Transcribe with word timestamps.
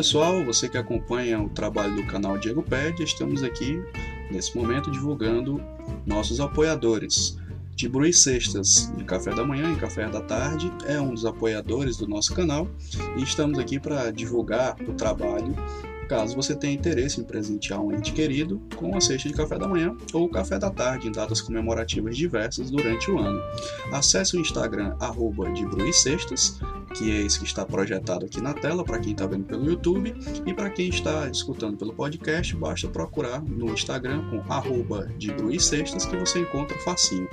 pessoal, 0.00 0.42
você 0.42 0.66
que 0.66 0.78
acompanha 0.78 1.38
o 1.42 1.50
trabalho 1.50 1.94
do 1.94 2.06
canal 2.06 2.38
Diego 2.38 2.62
Ped, 2.62 3.02
estamos 3.02 3.42
aqui 3.42 3.84
nesse 4.30 4.56
momento 4.56 4.90
divulgando 4.90 5.62
nossos 6.06 6.40
apoiadores. 6.40 7.36
Tibru 7.76 8.06
e 8.06 8.12
Sextas, 8.12 8.90
de 8.96 9.04
café 9.04 9.34
da 9.34 9.44
manhã 9.44 9.70
e 9.70 9.76
café 9.76 10.08
da 10.08 10.22
tarde, 10.22 10.72
é 10.86 10.98
um 10.98 11.12
dos 11.12 11.26
apoiadores 11.26 11.98
do 11.98 12.08
nosso 12.08 12.34
canal 12.34 12.66
e 13.18 13.22
estamos 13.22 13.58
aqui 13.58 13.78
para 13.78 14.10
divulgar 14.10 14.74
o 14.88 14.94
trabalho 14.94 15.54
caso 16.10 16.34
você 16.34 16.56
tenha 16.56 16.74
interesse 16.74 17.20
em 17.20 17.24
presentear 17.24 17.80
um 17.80 17.92
ente 17.92 18.12
querido 18.12 18.60
com 18.74 18.88
uma 18.88 19.00
cesta 19.00 19.28
de 19.28 19.34
café 19.34 19.56
da 19.56 19.68
manhã 19.68 19.96
ou 20.12 20.28
café 20.28 20.58
da 20.58 20.68
tarde 20.68 21.06
em 21.06 21.12
datas 21.12 21.40
comemorativas 21.40 22.16
diversas 22.16 22.68
durante 22.68 23.08
o 23.12 23.18
ano. 23.20 23.40
Acesse 23.92 24.36
o 24.36 24.40
Instagram 24.40 24.96
arroba 24.98 25.48
de 25.52 25.92
Cestas, 25.92 26.58
que 26.94 27.10
é 27.10 27.22
esse 27.22 27.38
que 27.38 27.46
está 27.46 27.64
projetado 27.64 28.26
aqui 28.26 28.40
na 28.40 28.52
tela 28.52 28.84
para 28.84 28.98
quem 28.98 29.12
está 29.12 29.26
vendo 29.26 29.44
pelo 29.44 29.64
YouTube 29.64 30.14
e 30.46 30.54
para 30.54 30.70
quem 30.70 30.88
está 30.88 31.28
escutando 31.28 31.76
pelo 31.76 31.92
podcast, 31.92 32.54
basta 32.56 32.88
procurar 32.88 33.42
no 33.42 33.72
Instagram 33.72 34.28
com 34.30 34.52
arroba 34.52 35.06
de 35.16 35.30
Cestas 35.60 36.06
que 36.06 36.16
você 36.16 36.40
encontra 36.40 36.78
facinho. 36.78 37.28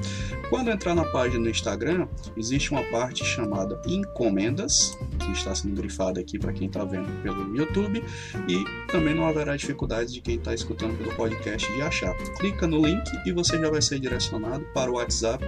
Quando 0.49 0.69
entrar 0.69 0.95
na 0.95 1.05
página 1.05 1.43
do 1.43 1.49
Instagram, 1.49 2.07
existe 2.35 2.71
uma 2.71 2.83
parte 2.83 3.23
chamada 3.23 3.79
encomendas, 3.87 4.97
que 5.19 5.31
está 5.31 5.53
sendo 5.53 5.75
grifada 5.75 6.19
aqui 6.19 6.37
para 6.37 6.53
quem 6.53 6.67
está 6.67 6.83
vendo 6.83 7.09
pelo 7.21 7.55
YouTube 7.55 8.03
e 8.47 8.91
também 8.91 9.15
não 9.15 9.25
haverá 9.25 9.55
dificuldades 9.55 10.13
de 10.13 10.21
quem 10.21 10.35
está 10.35 10.53
escutando 10.53 10.97
pelo 10.97 11.13
podcast 11.15 11.71
de 11.71 11.81
achar. 11.81 12.15
Clica 12.37 12.67
no 12.67 12.85
link 12.85 13.03
e 13.25 13.31
você 13.31 13.59
já 13.59 13.69
vai 13.69 13.81
ser 13.81 13.99
direcionado 13.99 14.65
para 14.73 14.91
o 14.91 14.95
WhatsApp 14.95 15.43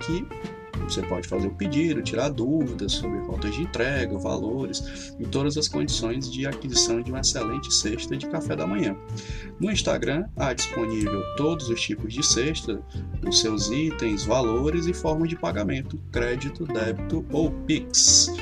que 0.00 0.26
você 0.94 1.02
pode 1.02 1.28
fazer 1.28 1.48
o 1.48 1.54
pedido, 1.54 2.02
tirar 2.02 2.28
dúvidas 2.28 2.92
sobre 2.92 3.20
faltas 3.26 3.54
de 3.54 3.62
entrega, 3.62 4.16
valores 4.18 5.14
e 5.18 5.26
todas 5.26 5.56
as 5.56 5.66
condições 5.66 6.30
de 6.30 6.46
aquisição 6.46 7.02
de 7.02 7.10
uma 7.10 7.20
excelente 7.20 7.72
cesta 7.72 8.16
de 8.16 8.26
café 8.28 8.54
da 8.54 8.66
manhã. 8.66 8.96
No 9.58 9.70
Instagram 9.70 10.26
há 10.36 10.52
disponível 10.52 11.22
todos 11.36 11.68
os 11.68 11.80
tipos 11.80 12.12
de 12.12 12.24
cesta, 12.24 12.80
os 13.26 13.40
seus 13.40 13.70
itens, 13.70 14.24
valores 14.24 14.86
e 14.86 14.94
formas 14.94 15.28
de 15.28 15.36
pagamento: 15.36 15.98
crédito, 16.12 16.64
débito 16.64 17.24
ou 17.32 17.50
Pix. 17.66 18.32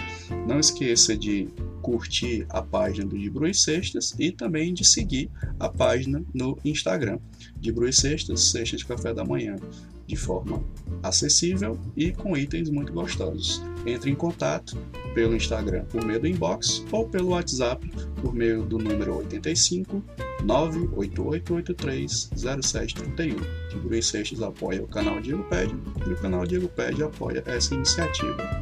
Não 0.47 0.61
esqueça 0.61 1.17
de 1.17 1.49
curtir 1.83 2.47
a 2.49 2.63
página 2.63 3.07
do 3.07 3.19
De 3.19 3.29
Bru 3.29 3.53
Sextas 3.53 4.15
e 4.19 4.33
também 4.33 4.73
de 4.73 4.85
seguir 4.85 5.31
a 5.59 5.69
página 5.69 6.25
no 6.33 6.57
Instagram 6.65 7.19
de 7.59 7.73
Bru 7.73 7.93
Sextas, 7.93 8.45
Sexta 8.45 8.77
de 8.77 8.87
Café 8.87 9.13
da 9.13 9.25
Manhã, 9.25 9.57
de 10.07 10.15
forma 10.17 10.65
acessível 11.03 11.77
e 11.97 12.13
com 12.13 12.37
itens 12.37 12.71
muito 12.71 12.93
gostosos. 12.93 13.61
Entre 13.85 14.09
em 14.11 14.15
contato 14.15 14.79
pelo 15.15 15.35
Instagram 15.35 15.85
por 15.87 16.05
meio 16.05 16.21
do 16.21 16.29
inbox 16.29 16.85
ou 16.91 17.09
pelo 17.09 17.31
WhatsApp 17.31 17.91
por 18.21 18.35
meio 18.35 18.65
do 18.65 18.79
número 18.79 19.17
85 19.19 20.03
988830731. 20.45 23.37
De 23.71 23.79
Bru 23.79 24.03
Sextas 24.03 24.43
apoia 24.43 24.83
o 24.83 24.89
canal 24.89 25.21
Diego 25.21 25.45
Pede 25.45 25.75
e 26.07 26.13
o 26.13 26.17
canal 26.17 26.45
Diego 26.47 26.69
Pede 26.69 27.03
apoia 27.03 27.43
essa 27.47 27.75
iniciativa. 27.75 28.62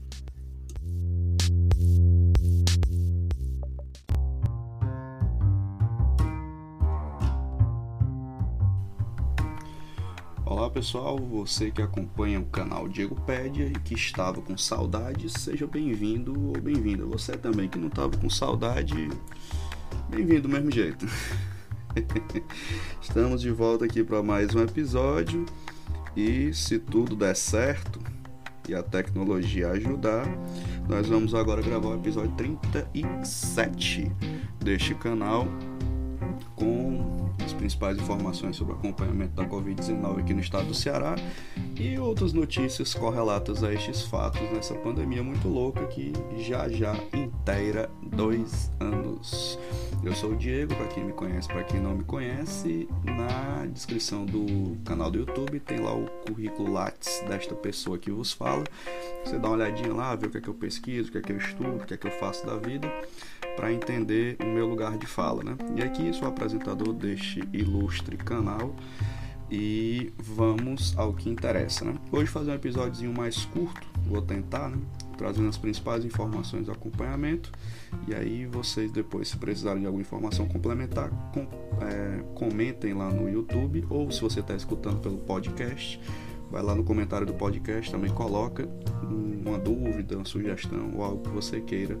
Pessoal, 10.71 11.17
você 11.17 11.69
que 11.69 11.81
acompanha 11.81 12.39
o 12.39 12.45
canal 12.45 12.87
Diego 12.87 13.15
Pédia 13.21 13.65
e 13.65 13.73
que 13.73 13.93
estava 13.93 14.41
com 14.41 14.57
saudade, 14.57 15.29
seja 15.29 15.67
bem-vindo 15.67 16.47
ou 16.47 16.53
bem-vinda. 16.61 17.05
Você 17.05 17.33
também 17.37 17.67
que 17.67 17.77
não 17.77 17.89
estava 17.89 18.15
com 18.17 18.29
saudade, 18.29 19.09
bem-vindo 20.09 20.43
do 20.43 20.49
mesmo 20.49 20.71
jeito. 20.71 21.05
Estamos 23.01 23.41
de 23.41 23.51
volta 23.51 23.83
aqui 23.83 24.01
para 24.01 24.23
mais 24.23 24.55
um 24.55 24.63
episódio 24.63 25.45
e 26.15 26.53
se 26.53 26.79
tudo 26.79 27.17
der 27.17 27.35
certo 27.35 27.99
e 28.69 28.73
a 28.73 28.81
tecnologia 28.81 29.71
ajudar, 29.71 30.25
nós 30.87 31.05
vamos 31.07 31.35
agora 31.35 31.61
gravar 31.61 31.89
o 31.89 31.95
episódio 31.95 32.31
37 32.37 34.09
deste 34.63 34.95
canal 34.95 35.45
com 36.55 37.20
as 37.45 37.53
principais 37.53 37.97
informações 37.97 38.55
sobre 38.55 38.73
o 38.73 38.77
acompanhamento 38.77 39.33
da 39.33 39.45
Covid-19 39.45 40.19
aqui 40.19 40.33
no 40.33 40.41
estado 40.41 40.67
do 40.67 40.73
Ceará 40.73 41.15
e 41.79 41.97
outras 41.97 42.33
notícias 42.33 42.93
correlatas 42.93 43.63
a 43.63 43.73
estes 43.73 44.03
fatos 44.03 44.41
nessa 44.51 44.75
pandemia 44.75 45.23
muito 45.23 45.47
louca 45.47 45.85
que 45.87 46.13
já 46.37 46.69
já 46.69 46.95
inteira 47.13 47.89
dois 48.03 48.71
anos. 48.79 49.57
Eu 50.03 50.15
sou 50.15 50.31
o 50.31 50.35
Diego, 50.35 50.75
para 50.75 50.87
quem 50.87 51.03
me 51.03 51.13
conhece, 51.13 51.47
para 51.47 51.63
quem 51.63 51.79
não 51.79 51.95
me 51.95 52.03
conhece, 52.03 52.87
na 53.03 53.67
descrição 53.67 54.25
do 54.25 54.77
canal 54.83 55.11
do 55.11 55.19
YouTube 55.19 55.59
tem 55.59 55.79
lá 55.79 55.93
o 55.93 56.05
currículo 56.25 56.71
Lattes 56.71 57.23
desta 57.27 57.53
pessoa 57.53 57.99
que 57.99 58.09
vos 58.09 58.31
fala. 58.31 58.63
Você 59.23 59.37
dá 59.37 59.47
uma 59.47 59.57
olhadinha 59.57 59.93
lá, 59.93 60.15
vê 60.15 60.25
o 60.25 60.29
que 60.31 60.37
é 60.39 60.41
que 60.41 60.47
eu 60.47 60.55
pesquiso, 60.55 61.09
o 61.09 61.11
que 61.11 61.17
é 61.19 61.21
que 61.21 61.31
eu 61.31 61.37
estudo, 61.37 61.83
o 61.83 61.85
que 61.85 61.93
é 61.93 61.97
que 61.97 62.07
eu 62.07 62.11
faço 62.11 62.45
da 62.45 62.55
vida 62.57 62.91
para 63.55 63.71
entender 63.71 64.37
o 64.41 64.45
meu 64.45 64.67
lugar 64.67 64.97
de 64.97 65.05
fala, 65.05 65.43
né? 65.43 65.55
E 65.75 65.81
aqui 65.81 66.11
sou 66.13 66.27
apresentador 66.27 66.93
deste 66.93 67.43
ilustre 67.53 68.17
canal 68.17 68.75
e 69.49 70.13
vamos 70.17 70.97
ao 70.97 71.13
que 71.13 71.29
interessa, 71.29 71.83
né? 71.83 71.95
Hoje 72.11 72.31
fazer 72.31 72.51
um 72.51 72.55
episódio 72.55 73.13
mais 73.13 73.45
curto, 73.45 73.85
vou 74.07 74.21
tentar, 74.21 74.69
né? 74.69 74.77
Trazendo 75.17 75.49
as 75.49 75.57
principais 75.57 76.05
informações 76.05 76.65
do 76.65 76.71
acompanhamento 76.71 77.51
e 78.07 78.15
aí 78.15 78.45
vocês 78.45 78.91
depois, 78.91 79.27
se 79.27 79.37
precisarem 79.37 79.81
de 79.81 79.85
alguma 79.85 80.01
informação 80.01 80.47
complementar, 80.47 81.09
com, 81.33 81.41
é, 81.83 82.23
comentem 82.33 82.93
lá 82.93 83.09
no 83.11 83.29
YouTube 83.29 83.85
ou 83.89 84.09
se 84.09 84.21
você 84.21 84.39
está 84.39 84.55
escutando 84.55 84.99
pelo 84.99 85.17
podcast, 85.17 85.99
vai 86.49 86.63
lá 86.63 86.73
no 86.73 86.83
comentário 86.83 87.27
do 87.27 87.33
podcast, 87.33 87.91
também 87.91 88.11
coloca 88.11 88.67
uma 89.03 89.59
dúvida, 89.59 90.15
uma 90.15 90.25
sugestão 90.25 90.93
ou 90.95 91.03
algo 91.03 91.23
que 91.23 91.29
você 91.29 91.59
queira 91.59 91.99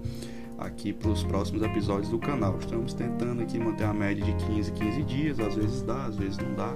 aqui 0.61 0.93
para 0.93 1.09
os 1.09 1.23
próximos 1.23 1.61
episódios 1.61 2.09
do 2.09 2.19
canal. 2.19 2.57
Estamos 2.59 2.93
tentando 2.93 3.41
aqui 3.41 3.59
manter 3.59 3.85
a 3.85 3.93
média 3.93 4.23
de 4.23 4.33
15 4.45 4.71
15 4.71 5.03
dias, 5.03 5.39
às 5.39 5.55
vezes 5.55 5.81
dá, 5.81 6.05
às 6.05 6.15
vezes 6.15 6.37
não 6.37 6.53
dá. 6.53 6.73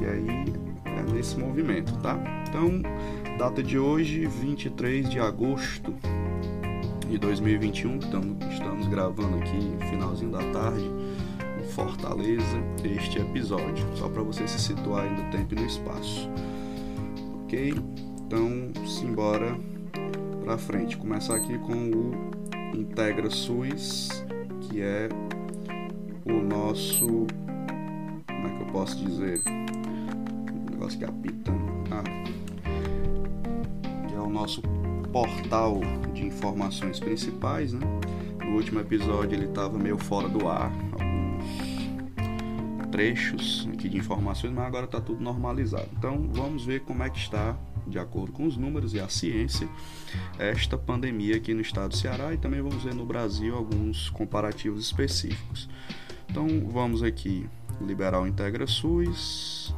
E 0.00 0.06
aí 0.06 0.52
é 0.84 1.12
nesse 1.12 1.38
movimento, 1.38 1.96
tá? 1.98 2.18
Então, 2.48 2.82
data 3.38 3.62
de 3.62 3.78
hoje, 3.78 4.26
23 4.26 5.08
de 5.08 5.20
agosto 5.20 5.94
de 7.08 7.18
2021, 7.18 7.98
estamos, 7.98 8.52
estamos 8.52 8.86
gravando 8.88 9.36
aqui 9.38 9.86
finalzinho 9.88 10.30
da 10.30 10.42
tarde 10.52 10.90
em 11.60 11.64
Fortaleza 11.72 12.58
este 12.84 13.18
episódio, 13.18 13.84
só 13.96 14.08
para 14.08 14.22
você 14.22 14.46
se 14.46 14.58
situar 14.58 15.04
aí 15.04 15.10
no 15.10 15.30
tempo 15.30 15.54
e 15.54 15.60
no 15.60 15.66
espaço. 15.66 16.28
OK? 17.44 17.74
Então, 18.26 18.86
simbora 18.86 19.58
para 20.44 20.56
frente. 20.56 20.96
Começar 20.96 21.36
aqui 21.36 21.58
com 21.58 21.90
o 21.90 22.39
Integra 22.74 23.30
SUS, 23.30 24.24
que 24.62 24.80
é 24.80 25.08
o 26.24 26.32
nosso. 26.42 27.26
Como 28.26 28.46
é 28.46 28.56
que 28.56 28.62
eu 28.62 28.66
posso 28.72 28.96
dizer? 29.04 29.42
Um 29.46 30.70
negócio 30.70 30.98
que 30.98 31.04
apita. 31.04 31.52
Ah, 31.90 32.04
que 34.08 34.14
é 34.14 34.18
o 34.18 34.28
nosso 34.28 34.62
portal 35.12 35.80
de 36.14 36.24
informações 36.26 37.00
principais, 37.00 37.72
né? 37.72 37.86
No 38.44 38.56
último 38.56 38.80
episódio 38.80 39.36
ele 39.36 39.46
estava 39.46 39.78
meio 39.78 39.98
fora 39.98 40.28
do 40.28 40.48
ar, 40.48 40.72
alguns 40.92 41.80
trechos 42.90 43.68
aqui 43.72 43.88
de 43.88 43.98
informações, 43.98 44.52
mas 44.52 44.66
agora 44.66 44.84
está 44.84 45.00
tudo 45.00 45.22
normalizado. 45.22 45.88
Então 45.96 46.28
vamos 46.32 46.64
ver 46.64 46.80
como 46.80 47.02
é 47.02 47.10
que 47.10 47.18
está 47.18 47.56
de 47.90 47.98
acordo 47.98 48.32
com 48.32 48.46
os 48.46 48.56
números 48.56 48.94
e 48.94 49.00
a 49.00 49.08
ciência, 49.08 49.68
esta 50.38 50.78
pandemia 50.78 51.36
aqui 51.36 51.52
no 51.52 51.60
estado 51.60 51.90
do 51.90 51.96
Ceará 51.96 52.32
e 52.32 52.38
também 52.38 52.62
vamos 52.62 52.82
ver 52.82 52.94
no 52.94 53.04
Brasil 53.04 53.54
alguns 53.54 54.08
comparativos 54.10 54.84
específicos. 54.84 55.68
Então 56.28 56.46
vamos 56.70 57.02
aqui 57.02 57.46
liberar 57.80 58.20
o 58.20 58.26
Integra 58.26 58.66
SUS. 58.66 59.74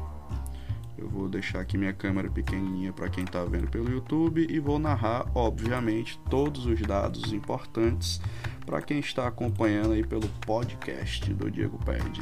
Eu 0.99 1.09
vou 1.09 1.29
deixar 1.29 1.61
aqui 1.61 1.77
minha 1.77 1.93
câmera 1.93 2.31
pequenininha 2.31 2.93
para 2.93 3.09
quem 3.09 3.25
está 3.25 3.45
vendo 3.45 3.69
pelo 3.69 3.91
YouTube 3.91 4.47
e 4.49 4.61
vou 4.61 4.79
narrar, 4.79 5.27
obviamente, 5.35 6.21
todos 6.31 6.65
os 6.67 6.81
dados 6.81 7.33
importantes 7.33 8.21
para 8.65 8.81
quem 8.81 9.01
está 9.01 9.27
acompanhando 9.27 9.93
aí 9.93 10.07
pelo 10.07 10.29
podcast 10.47 11.33
do 11.35 11.51
Diego 11.51 11.79
Perde. 11.85 12.21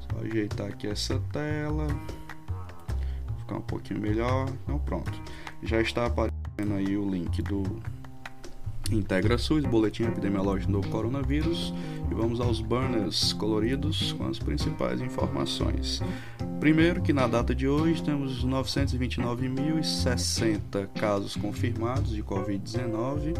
Só 0.00 0.20
ajeitar 0.22 0.66
aqui 0.66 0.86
essa 0.86 1.18
tela, 1.32 1.86
ficar 3.42 3.56
um 3.56 3.62
pouquinho 3.62 4.00
melhor. 4.00 4.48
Então 4.64 4.78
pronto, 4.78 5.12
já 5.62 5.80
está 5.80 6.06
aparecendo 6.06 6.74
aí 6.76 6.96
o 6.96 7.08
link 7.08 7.42
do 7.42 7.62
Integra 8.90 9.38
SUS, 9.38 9.64
boletim 9.64 10.02
epidemiológico 10.04 10.72
do 10.72 10.80
coronavírus 10.88 11.72
e 12.10 12.14
vamos 12.14 12.40
aos 12.40 12.60
banners 12.60 13.32
coloridos 13.32 14.12
com 14.12 14.26
as 14.26 14.38
principais 14.38 15.00
informações. 15.00 16.02
Primeiro 16.60 17.00
que 17.00 17.10
na 17.12 17.26
data 17.26 17.54
de 17.54 17.66
hoje 17.66 18.02
temos 18.02 18.44
929.060 18.44 20.88
casos 20.94 21.34
confirmados 21.36 22.10
de 22.10 22.22
Covid-19. 22.22 23.34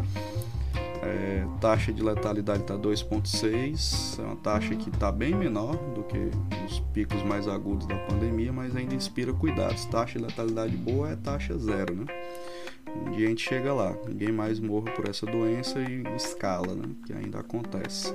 É, 1.05 1.45
taxa 1.59 1.91
de 1.91 2.01
letalidade 2.01 2.61
está 2.61 2.77
2,6, 2.77 4.19
é 4.19 4.23
uma 4.23 4.37
taxa 4.37 4.73
que 4.75 4.89
está 4.89 5.11
bem 5.11 5.35
menor 5.35 5.75
do 5.93 6.03
que 6.03 6.31
os 6.65 6.79
picos 6.93 7.21
mais 7.23 7.47
agudos 7.47 7.85
da 7.85 7.97
pandemia, 7.97 8.53
mas 8.53 8.75
ainda 8.75 8.95
inspira 8.95 9.33
cuidados. 9.33 9.85
Taxa 9.85 10.17
de 10.17 10.25
letalidade 10.25 10.75
boa 10.77 11.11
é 11.11 11.15
taxa 11.15 11.57
zero, 11.57 11.95
né? 11.95 12.05
Um 12.95 13.11
dia 13.11 13.27
a 13.27 13.29
gente 13.29 13.47
chega 13.47 13.71
lá, 13.73 13.95
ninguém 14.07 14.31
mais 14.31 14.59
morre 14.59 14.91
por 14.91 15.07
essa 15.09 15.25
doença 15.25 15.79
e 15.79 16.03
escala, 16.15 16.75
né? 16.75 16.85
Que 17.05 17.13
ainda 17.13 17.39
acontece. 17.39 18.13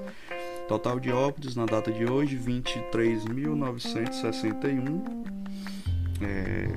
Total 0.69 1.01
de 1.01 1.11
óbitos 1.11 1.57
na 1.57 1.67
data 1.67 1.91
de 1.91 2.05
hoje, 2.05 2.39
23.961. 2.39 5.27
É, 6.21 6.69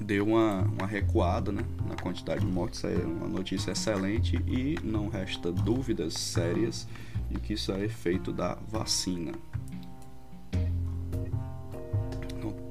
deu 0.00 0.26
uma, 0.26 0.62
uma 0.62 0.86
recuada 0.86 1.52
né, 1.52 1.62
na 1.88 1.96
quantidade 1.96 2.40
de 2.40 2.46
mortes, 2.46 2.82
é 2.84 2.96
uma 3.04 3.28
notícia 3.28 3.72
excelente 3.72 4.36
e 4.46 4.78
não 4.82 5.08
resta 5.08 5.52
dúvidas 5.52 6.14
sérias 6.14 6.86
de 7.30 7.40
que 7.40 7.54
isso 7.54 7.72
é 7.72 7.84
efeito 7.84 8.32
da 8.32 8.58
vacina. 8.70 9.32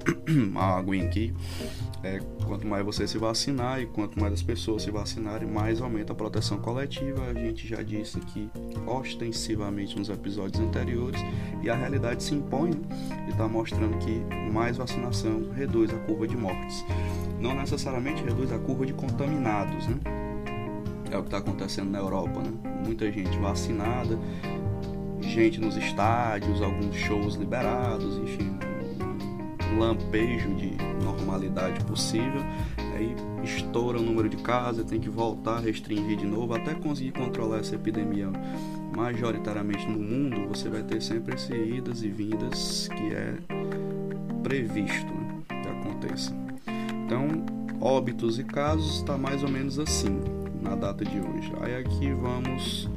a 0.56 0.78
aguinha 0.78 1.06
aqui. 1.06 1.34
É, 2.04 2.20
quanto 2.46 2.68
mais 2.68 2.86
você 2.86 3.08
se 3.08 3.18
vacinar 3.18 3.82
e 3.82 3.86
quanto 3.86 4.20
mais 4.20 4.34
as 4.34 4.42
pessoas 4.42 4.84
se 4.84 4.92
vacinarem, 4.92 5.48
mais 5.48 5.82
aumenta 5.82 6.12
a 6.12 6.16
proteção 6.16 6.58
coletiva. 6.58 7.24
A 7.28 7.34
gente 7.34 7.68
já 7.68 7.82
disse 7.82 8.18
aqui 8.18 8.50
ostensivamente 8.86 9.98
nos 9.98 10.10
episódios 10.10 10.62
anteriores 10.62 11.22
e 11.62 11.70
a 11.70 11.76
realidade 11.76 12.24
se 12.24 12.36
impõe 12.36 12.72
e 13.26 13.32
está 13.32 13.48
mostrando 13.48 13.98
que 14.00 14.22
mais 14.52 14.78
vacinação 14.78 15.50
reduz 15.56 15.94
a 15.94 15.98
curva 16.00 16.28
de 16.28 16.36
mortes. 16.36 16.84
Não 17.44 17.54
necessariamente 17.54 18.24
reduz 18.24 18.54
a 18.54 18.58
curva 18.58 18.86
de 18.86 18.94
contaminados, 18.94 19.86
né? 19.86 20.00
É 21.12 21.18
o 21.18 21.22
que 21.22 21.28
está 21.28 21.40
acontecendo 21.40 21.92
na 21.92 22.00
Europa, 22.00 22.40
né? 22.40 22.50
Muita 22.86 23.12
gente 23.12 23.38
vacinada, 23.38 24.18
gente 25.20 25.60
nos 25.60 25.76
estádios, 25.76 26.62
alguns 26.62 26.96
shows 26.96 27.36
liberados, 27.36 28.18
enfim, 28.20 28.58
lampejo 29.78 30.56
de 30.56 30.72
normalidade 31.04 31.84
possível, 31.84 32.42
aí 32.96 33.14
estoura 33.44 34.00
o 34.00 34.02
número 34.02 34.30
de 34.30 34.38
casos, 34.38 34.86
tem 34.86 35.02
que 35.02 35.10
voltar 35.10 35.58
a 35.58 35.60
restringir 35.60 36.16
de 36.16 36.26
novo 36.26 36.56
até 36.56 36.74
conseguir 36.74 37.12
controlar 37.12 37.60
essa 37.60 37.76
epidemia 37.76 38.30
majoritariamente 38.96 39.86
no 39.86 40.00
mundo, 40.00 40.48
você 40.48 40.70
vai 40.70 40.82
ter 40.82 41.02
sempre 41.02 41.36
essas 41.36 41.50
idas 41.50 42.04
e 42.04 42.08
vindas 42.08 42.88
que 42.88 43.14
é 43.14 43.36
previsto 44.42 45.14
né, 45.14 45.44
que 45.62 45.68
aconteça. 45.68 46.43
Então, 47.14 47.46
óbitos 47.80 48.40
e 48.40 48.44
casos 48.44 48.96
está 48.96 49.16
mais 49.16 49.44
ou 49.44 49.50
menos 49.50 49.78
assim 49.78 50.20
na 50.60 50.74
data 50.74 51.06
de 51.06 51.20
hoje. 51.20 51.54
Aí 51.62 51.76
aqui 51.76 52.12
vamos 52.12 52.90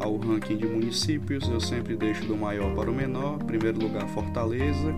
ao 0.00 0.16
ranking 0.16 0.56
de 0.56 0.66
municípios, 0.66 1.46
eu 1.50 1.60
sempre 1.60 1.94
deixo 1.94 2.24
do 2.24 2.34
maior 2.34 2.74
para 2.74 2.90
o 2.90 2.94
menor. 2.94 3.36
Primeiro 3.40 3.78
lugar, 3.78 4.08
Fortaleza, 4.08 4.94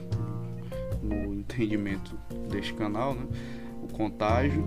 no 1.02 1.35
entendimento 1.35 2.16
deste 2.49 2.73
canal, 2.75 3.14
né? 3.14 3.26
O 3.82 3.88
contágio 3.88 4.64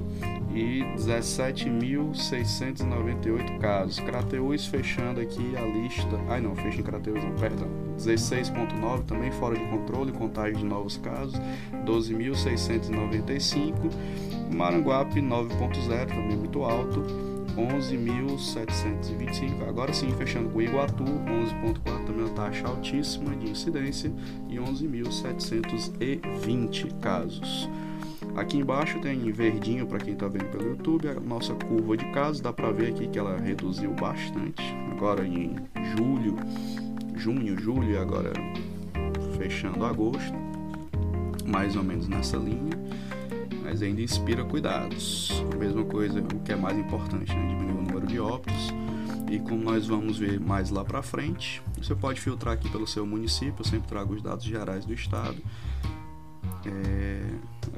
e 0.54 0.84
17.698 0.98 3.60
casos. 3.60 3.98
Crateus 4.02 4.66
fechando 4.66 5.22
aqui 5.22 5.56
a 5.56 5.62
lista. 5.62 6.20
Ai 6.28 6.42
não, 6.42 6.54
fecha 6.54 6.82
em 6.82 6.84
Crateus, 6.84 7.24
não, 7.24 7.34
perdão. 7.36 7.70
16.9 7.98 9.06
também 9.06 9.32
fora 9.32 9.58
de 9.58 9.64
controle, 9.70 10.12
contagem 10.12 10.58
de 10.58 10.66
novos 10.66 10.98
casos. 10.98 11.40
12.695. 11.86 13.90
Maranguape 14.54 15.22
9.0 15.22 16.08
também 16.08 16.36
muito 16.36 16.66
alto. 16.66 17.32
11.725. 17.56 19.68
Agora 19.68 19.92
sim, 19.94 20.12
fechando 20.18 20.50
com 20.50 20.60
Iguatu, 20.62 21.04
11.4 21.04 22.06
também 22.06 22.26
uma 22.26 22.34
taxa 22.34 22.68
altíssima 22.68 23.36
de 23.36 23.50
incidência 23.50 24.12
e 24.50 24.58
11.720 24.58 27.00
casos. 27.00 27.70
Aqui 28.36 28.58
embaixo 28.58 29.00
tem 29.00 29.32
verdinho 29.32 29.86
para 29.86 30.00
quem 30.00 30.14
está 30.14 30.28
vendo 30.28 30.46
pelo 30.46 30.70
YouTube 30.70 31.08
a 31.08 31.20
nossa 31.20 31.54
curva 31.54 31.96
de 31.96 32.06
casos. 32.12 32.42
Dá 32.42 32.52
para 32.52 32.72
ver 32.72 32.90
aqui 32.90 33.08
que 33.08 33.20
ela 33.20 33.38
reduziu 33.38 33.94
bastante. 33.94 34.64
Agora 34.92 35.24
em 35.26 35.56
julho, 35.96 36.36
junho, 37.16 37.56
julho 37.60 38.02
agora 38.02 38.34
fechando 39.38 39.86
agosto, 39.86 40.34
mais 41.46 41.76
ou 41.76 41.84
menos 41.84 42.08
nessa 42.08 42.38
linha 42.38 42.74
mas 43.74 43.82
ainda 43.82 44.04
inspira 44.04 44.46
cuidados. 44.46 45.32
A 45.52 45.56
mesma 45.56 45.84
coisa, 45.84 46.20
o 46.20 46.40
que 46.42 46.52
é 46.52 46.56
mais 46.56 46.78
importante, 46.78 47.34
né? 47.36 47.48
diminuir 47.48 47.72
o 47.72 47.82
número 47.82 48.06
de 48.06 48.20
óbitos. 48.20 48.70
E 49.32 49.40
como 49.40 49.64
nós 49.64 49.88
vamos 49.88 50.20
ver 50.20 50.40
mais 50.40 50.70
lá 50.70 50.86
para 50.86 51.02
frente, 51.02 51.60
você 51.76 51.96
pode 51.96 52.22
filtrar 52.22 52.54
aqui 52.54 52.70
pelo 52.70 52.86
seu 52.86 53.04
município, 53.04 53.56
eu 53.58 53.66
sempre 53.66 53.88
trago 53.88 54.14
os 54.14 54.22
dados 54.22 54.46
gerais 54.46 54.86
do 54.86 54.94
estado. 54.94 55.38
É, 56.68 57.24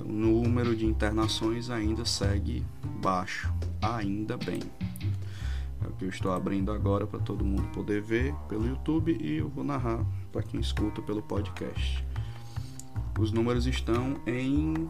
o 0.01 0.11
número 0.11 0.75
de 0.75 0.85
internações 0.85 1.69
ainda 1.69 2.03
segue 2.03 2.61
baixo, 3.01 3.49
ainda 3.81 4.35
bem. 4.35 4.59
É 5.81 5.87
o 5.87 5.91
que 5.91 6.03
eu 6.03 6.09
estou 6.09 6.33
abrindo 6.33 6.73
agora 6.73 7.07
para 7.07 7.21
todo 7.21 7.45
mundo 7.45 7.69
poder 7.69 8.01
ver 8.01 8.35
pelo 8.49 8.67
YouTube 8.67 9.17
e 9.17 9.37
eu 9.37 9.47
vou 9.47 9.63
narrar 9.63 10.05
para 10.29 10.43
quem 10.43 10.59
escuta 10.59 11.01
pelo 11.01 11.21
podcast. 11.21 12.05
Os 13.17 13.31
números 13.31 13.65
estão 13.65 14.19
em 14.27 14.89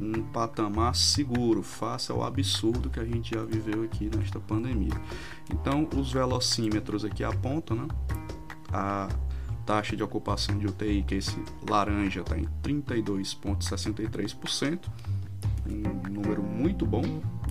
um 0.00 0.22
patamar 0.22 0.94
seguro, 0.94 1.62
face 1.62 2.12
ao 2.12 2.22
absurdo 2.22 2.90
que 2.90 3.00
a 3.00 3.04
gente 3.04 3.34
já 3.34 3.42
viveu 3.44 3.82
aqui 3.84 4.10
nesta 4.14 4.38
pandemia. 4.38 4.92
Então, 5.50 5.88
os 5.96 6.12
velocímetros 6.12 7.02
aqui 7.04 7.24
apontam 7.24 7.76
né, 7.76 7.88
a 8.72 9.08
taxa 9.64 9.96
de 9.96 10.02
ocupação 10.02 10.58
de 10.58 10.66
UTI, 10.66 11.02
que 11.02 11.14
esse 11.16 11.36
laranja 11.68 12.20
está 12.20 12.38
em 12.38 12.46
32,63%, 12.62 14.80
um 15.66 16.10
número 16.10 16.42
muito 16.42 16.86
bom. 16.86 17.02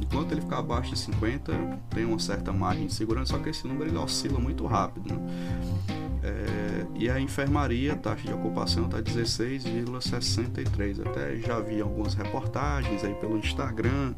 Enquanto 0.01 0.31
ele 0.31 0.41
ficar 0.41 0.59
abaixo 0.59 0.91
de 0.91 0.99
50, 0.99 1.51
tem 1.89 2.05
uma 2.05 2.19
certa 2.19 2.53
margem 2.53 2.87
de 2.87 2.93
segurança, 2.93 3.33
só 3.33 3.39
que 3.39 3.49
esse 3.49 3.67
número 3.67 3.89
ele 3.89 3.97
oscila 3.97 4.39
muito 4.39 4.65
rápido. 4.65 5.13
Né? 5.13 5.19
É, 6.25 6.85
e 6.95 7.07
a 7.07 7.19
enfermaria, 7.19 7.93
a 7.93 7.95
taxa 7.95 8.23
de 8.23 8.33
ocupação 8.33 8.85
está 8.85 8.99
16,63. 8.99 11.07
Até 11.07 11.35
já 11.37 11.59
vi 11.59 11.79
algumas 11.79 12.15
reportagens 12.15 13.03
aí 13.03 13.13
pelo 13.15 13.37
Instagram, 13.37 14.15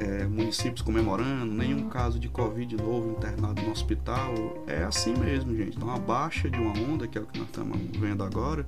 é, 0.00 0.24
municípios 0.24 0.82
comemorando, 0.82 1.54
nenhum 1.54 1.88
caso 1.88 2.18
de 2.18 2.28
Covid 2.28 2.76
novo 2.76 3.12
internado 3.12 3.62
no 3.62 3.70
hospital. 3.70 4.34
É 4.66 4.82
assim 4.82 5.14
mesmo, 5.14 5.56
gente. 5.56 5.76
Então, 5.76 5.94
a 5.94 5.98
baixa 5.98 6.50
de 6.50 6.58
uma 6.58 6.72
onda, 6.72 7.06
que 7.06 7.16
é 7.16 7.20
o 7.20 7.26
que 7.26 7.38
nós 7.38 7.46
estamos 7.46 7.78
vendo 7.96 8.24
agora, 8.24 8.66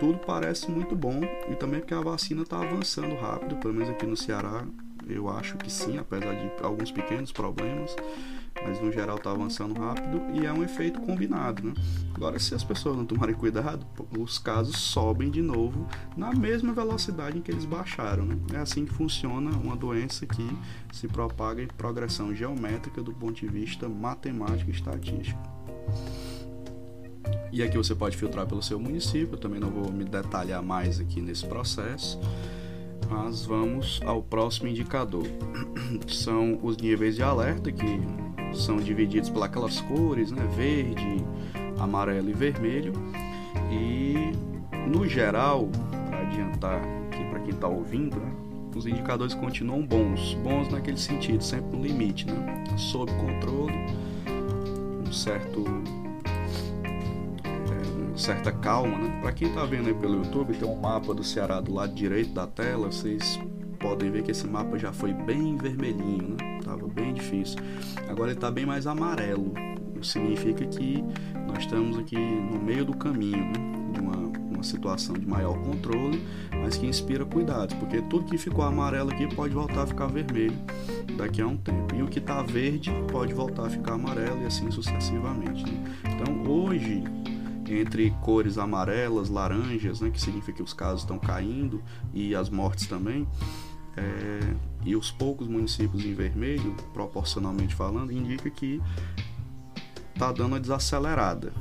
tudo 0.00 0.16
parece 0.18 0.70
muito 0.70 0.96
bom. 0.96 1.20
E 1.50 1.56
também 1.56 1.80
porque 1.80 1.92
a 1.92 2.00
vacina 2.00 2.40
está 2.40 2.58
avançando 2.58 3.14
rápido, 3.16 3.56
pelo 3.56 3.74
menos 3.74 3.90
aqui 3.90 4.06
no 4.06 4.16
Ceará, 4.16 4.64
eu 5.06 5.28
acho 5.28 5.58
que 5.58 5.70
sim, 5.70 5.98
apesar 5.98 6.32
de 6.32 6.50
alguns 6.62 6.90
pequenos 6.90 7.32
problemas 7.32 7.94
mas 8.64 8.80
no 8.80 8.90
geral 8.92 9.16
está 9.16 9.30
avançando 9.30 9.78
rápido 9.78 10.22
e 10.34 10.46
é 10.46 10.52
um 10.52 10.62
efeito 10.62 11.00
combinado. 11.00 11.62
Né? 11.62 11.74
Agora, 12.14 12.38
se 12.38 12.54
as 12.54 12.64
pessoas 12.64 12.96
não 12.96 13.04
tomarem 13.04 13.34
cuidado, 13.34 13.86
os 14.18 14.38
casos 14.38 14.76
sobem 14.76 15.30
de 15.30 15.42
novo 15.42 15.86
na 16.16 16.32
mesma 16.32 16.72
velocidade 16.72 17.38
em 17.38 17.42
que 17.42 17.50
eles 17.50 17.64
baixaram. 17.64 18.24
Né? 18.24 18.36
É 18.54 18.58
assim 18.58 18.84
que 18.84 18.92
funciona 18.92 19.50
uma 19.50 19.76
doença 19.76 20.26
que 20.26 20.48
se 20.92 21.08
propaga 21.08 21.62
em 21.62 21.66
progressão 21.66 22.34
geométrica 22.34 23.02
do 23.02 23.12
ponto 23.12 23.34
de 23.34 23.46
vista 23.46 23.88
matemático 23.88 24.70
e 24.70 24.72
estatístico. 24.72 25.40
E 27.52 27.62
aqui 27.62 27.76
você 27.76 27.94
pode 27.94 28.16
filtrar 28.16 28.46
pelo 28.46 28.62
seu 28.62 28.80
município, 28.80 29.34
eu 29.34 29.38
também 29.38 29.60
não 29.60 29.70
vou 29.70 29.92
me 29.92 30.04
detalhar 30.04 30.62
mais 30.62 30.98
aqui 30.98 31.20
nesse 31.20 31.46
processo 31.46 32.18
mas 33.12 33.44
vamos 33.44 34.00
ao 34.06 34.22
próximo 34.22 34.68
indicador. 34.68 35.26
São 36.08 36.58
os 36.62 36.78
níveis 36.78 37.14
de 37.14 37.22
alerta 37.22 37.70
que 37.70 38.00
são 38.54 38.76
divididos 38.76 39.30
pelas 39.30 39.80
cores, 39.80 40.30
né? 40.30 40.46
Verde, 40.54 41.24
amarelo 41.78 42.30
e 42.30 42.32
vermelho. 42.32 42.92
E 43.70 44.32
no 44.88 45.06
geral, 45.08 45.68
para 46.08 46.20
adiantar 46.20 46.80
aqui 47.06 47.24
para 47.30 47.40
quem 47.40 47.50
está 47.50 47.68
ouvindo, 47.68 48.16
né? 48.16 48.32
os 48.76 48.86
indicadores 48.86 49.34
continuam 49.34 49.84
bons, 49.86 50.34
bons 50.42 50.68
naquele 50.70 50.96
sentido, 50.96 51.42
sempre 51.42 51.76
no 51.76 51.84
limite, 51.84 52.26
né? 52.26 52.64
Sob 52.76 53.10
controle, 53.12 53.74
um 55.06 55.12
certo 55.12 55.64
é, 57.44 58.18
certa 58.18 58.50
calma, 58.50 58.98
né? 58.98 59.18
Para 59.20 59.32
quem 59.32 59.48
está 59.48 59.64
vendo 59.64 59.88
aí 59.88 59.94
pelo 59.94 60.24
YouTube, 60.24 60.54
tem 60.54 60.68
um 60.68 60.76
mapa 60.76 61.14
do 61.14 61.22
Ceará 61.22 61.60
do 61.60 61.74
lado 61.74 61.94
direito 61.94 62.32
da 62.32 62.46
tela, 62.46 62.90
vocês 62.90 63.38
podem 63.78 64.10
ver 64.10 64.22
que 64.22 64.30
esse 64.30 64.46
mapa 64.46 64.78
já 64.78 64.92
foi 64.92 65.12
bem 65.12 65.56
vermelhinho, 65.56 66.36
né? 66.38 66.51
Bem 66.94 67.14
difícil. 67.14 67.58
Agora 68.08 68.30
ele 68.30 68.38
está 68.38 68.50
bem 68.50 68.66
mais 68.66 68.86
amarelo. 68.86 69.52
Significa 70.02 70.64
que 70.66 71.02
nós 71.46 71.58
estamos 71.60 71.98
aqui 71.98 72.16
no 72.16 72.58
meio 72.60 72.84
do 72.84 72.96
caminho 72.96 73.44
né? 73.44 73.92
de 73.92 74.00
uma, 74.00 74.16
uma 74.16 74.62
situação 74.64 75.14
de 75.14 75.24
maior 75.24 75.56
controle, 75.62 76.20
mas 76.50 76.76
que 76.76 76.86
inspira 76.86 77.24
cuidado, 77.24 77.76
porque 77.76 78.02
tudo 78.02 78.24
que 78.24 78.36
ficou 78.36 78.64
amarelo 78.64 79.12
aqui 79.12 79.32
pode 79.32 79.54
voltar 79.54 79.82
a 79.82 79.86
ficar 79.86 80.08
vermelho 80.08 80.56
daqui 81.16 81.40
a 81.40 81.46
um 81.46 81.56
tempo. 81.56 81.94
E 81.94 82.02
o 82.02 82.08
que 82.08 82.18
está 82.18 82.42
verde 82.42 82.90
pode 83.12 83.32
voltar 83.32 83.66
a 83.66 83.70
ficar 83.70 83.94
amarelo 83.94 84.42
e 84.42 84.46
assim 84.46 84.68
sucessivamente. 84.72 85.64
Né? 85.64 85.84
Então 86.04 86.50
hoje 86.50 87.04
entre 87.74 88.10
cores 88.20 88.58
amarelas, 88.58 89.28
laranjas, 89.28 90.00
né, 90.00 90.10
que 90.10 90.20
significa 90.20 90.58
que 90.58 90.62
os 90.62 90.72
casos 90.72 91.02
estão 91.02 91.18
caindo 91.18 91.82
e 92.12 92.34
as 92.34 92.50
mortes 92.50 92.86
também, 92.86 93.26
é, 93.96 94.54
e 94.84 94.96
os 94.96 95.10
poucos 95.10 95.46
municípios 95.46 96.04
em 96.04 96.14
vermelho, 96.14 96.74
proporcionalmente 96.92 97.74
falando, 97.74 98.12
indica 98.12 98.50
que 98.50 98.80
está 100.14 100.32
dando 100.32 100.48
uma 100.48 100.60
desacelerada 100.60 101.52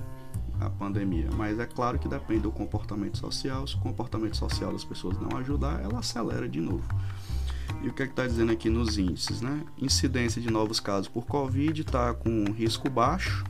a 0.61 0.69
pandemia. 0.69 1.27
Mas 1.35 1.59
é 1.59 1.65
claro 1.65 1.97
que 1.97 2.07
depende 2.07 2.41
do 2.41 2.51
comportamento 2.51 3.17
social. 3.17 3.65
Se 3.67 3.75
o 3.75 3.79
comportamento 3.79 4.37
social 4.37 4.71
das 4.71 4.83
pessoas 4.83 5.19
não 5.19 5.37
ajudar, 5.39 5.81
ela 5.81 5.99
acelera 5.99 6.47
de 6.47 6.61
novo. 6.61 6.87
E 7.81 7.89
o 7.89 7.93
que 7.93 8.03
é 8.03 8.05
está 8.05 8.27
dizendo 8.27 8.51
aqui 8.51 8.69
nos 8.69 8.97
índices? 8.97 9.41
Né? 9.41 9.63
Incidência 9.77 10.39
de 10.39 10.51
novos 10.51 10.79
casos 10.79 11.07
por 11.07 11.25
Covid 11.25 11.81
está 11.81 12.13
com 12.13 12.45
risco 12.51 12.89
baixo, 12.89 13.43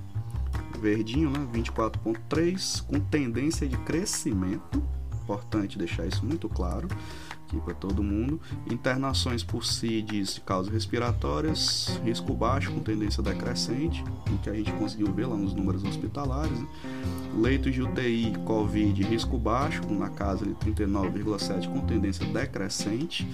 verdinho, 0.79 1.29
né? 1.29 1.45
24,3, 1.53 2.85
com 2.85 2.99
tendência 2.99 3.67
de 3.67 3.77
crescimento. 3.79 4.81
Importante 5.21 5.77
deixar 5.77 6.07
isso 6.07 6.25
muito 6.25 6.47
claro 6.47 6.87
aqui 7.51 7.60
para 7.60 7.74
todo 7.74 8.01
mundo. 8.01 8.39
Internações 8.70 9.43
por 9.43 9.65
CIDs 9.65 10.36
de 10.36 10.41
causas 10.41 10.72
respiratórias, 10.72 12.00
risco 12.03 12.34
baixo 12.34 12.72
com 12.72 12.79
tendência 12.79 13.22
decrescente, 13.22 14.03
o 14.31 14.38
que 14.38 14.50
a 14.50 14.53
gente 14.53 14.72
conseguiu 14.74 15.12
ver 15.13 15.27
lá 15.27 15.36
nos 15.36 15.53
números 15.53 15.84
hospitalares. 15.84 16.58
Né? 16.58 16.67
Leitos 17.36 17.74
de 17.74 17.81
UTI 17.81 18.34
COVID, 18.46 19.03
risco 19.03 19.38
baixo, 19.38 19.81
na 19.91 20.10
casa 20.10 20.46
de 20.46 20.53
39,7 20.55 21.72
com 21.72 21.81
tendência 21.81 22.25
decrescente. 22.25 23.27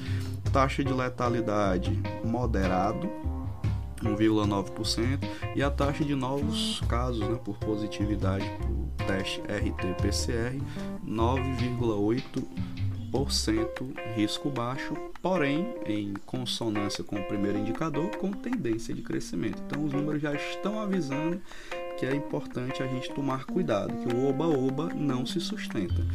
Taxa 0.52 0.84
de 0.84 0.94
letalidade 0.94 2.00
moderado, 2.24 3.10
1,9% 4.02 5.20
e 5.56 5.62
a 5.62 5.70
taxa 5.70 6.04
de 6.04 6.16
novos 6.16 6.82
casos 6.88 7.28
né, 7.28 7.38
por 7.44 7.58
positividade 7.58 8.46
por 8.62 9.06
teste 9.06 9.42
RT-PCR 9.42 10.62
9,8% 11.06 12.77
risco 14.16 14.50
baixo, 14.50 14.94
porém 15.22 15.76
em 15.86 16.14
consonância 16.26 17.04
com 17.04 17.16
o 17.16 17.24
primeiro 17.24 17.58
indicador, 17.58 18.10
com 18.18 18.32
tendência 18.32 18.94
de 18.94 19.02
crescimento. 19.02 19.62
Então 19.66 19.86
os 19.86 19.94
números 19.94 20.22
já 20.22 20.34
estão 20.34 20.80
avisando 20.80 21.42
que 21.98 22.06
é 22.06 22.16
importante 22.16 22.84
a 22.84 22.88
gente 22.88 23.12
tomar 23.14 23.46
cuidado, 23.46 23.94
que 23.98 24.14
o 24.14 24.28
oba-oba 24.28 24.94
não 24.94 25.26
se 25.26 25.40
sustenta. 25.40 26.06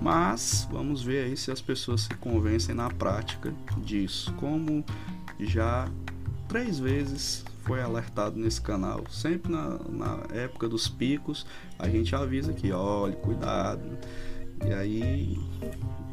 Mas 0.00 0.66
vamos 0.70 1.02
ver 1.02 1.26
aí 1.26 1.36
se 1.36 1.50
as 1.50 1.60
pessoas 1.60 2.02
se 2.02 2.14
convencem 2.14 2.74
na 2.74 2.88
prática 2.88 3.52
disso. 3.78 4.32
Como 4.34 4.84
já 5.38 5.86
três 6.48 6.78
vezes 6.78 7.44
foi 7.62 7.82
alertado 7.82 8.38
nesse 8.38 8.60
canal, 8.60 9.04
sempre 9.10 9.52
na, 9.52 9.78
na 9.88 10.20
época 10.34 10.68
dos 10.68 10.88
picos, 10.88 11.46
a 11.78 11.88
gente 11.88 12.14
avisa 12.14 12.52
que 12.52 12.72
olhe, 12.72 13.14
cuidado. 13.16 13.82
E 14.66 14.72
aí 14.72 15.38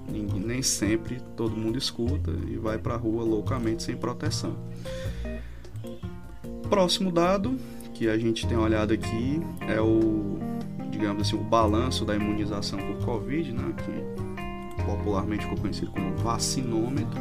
nem 0.08 0.62
sempre 0.62 1.22
todo 1.36 1.56
mundo 1.56 1.78
escuta 1.78 2.32
e 2.48 2.58
vai 2.58 2.78
para 2.78 2.94
a 2.94 2.98
rua 2.98 3.24
loucamente 3.24 3.84
sem 3.84 3.96
proteção. 3.96 4.56
Próximo 6.70 7.12
dado 7.12 7.58
que 7.94 8.08
a 8.08 8.18
gente 8.18 8.46
tem 8.48 8.58
olhado 8.58 8.94
aqui 8.94 9.42
é 9.68 9.82
o, 9.82 10.38
digamos 10.92 11.28
assim, 11.28 11.36
o 11.36 11.44
balanço 11.44 12.06
da 12.06 12.16
imunização 12.16 12.78
por 12.80 13.06
Covid, 13.06 13.52
né, 13.52 13.74
que 13.78 14.84
popularmente 14.84 15.44
ficou 15.44 15.58
conhecido 15.58 15.92
como 15.92 16.16
vacinômetro. 16.18 17.20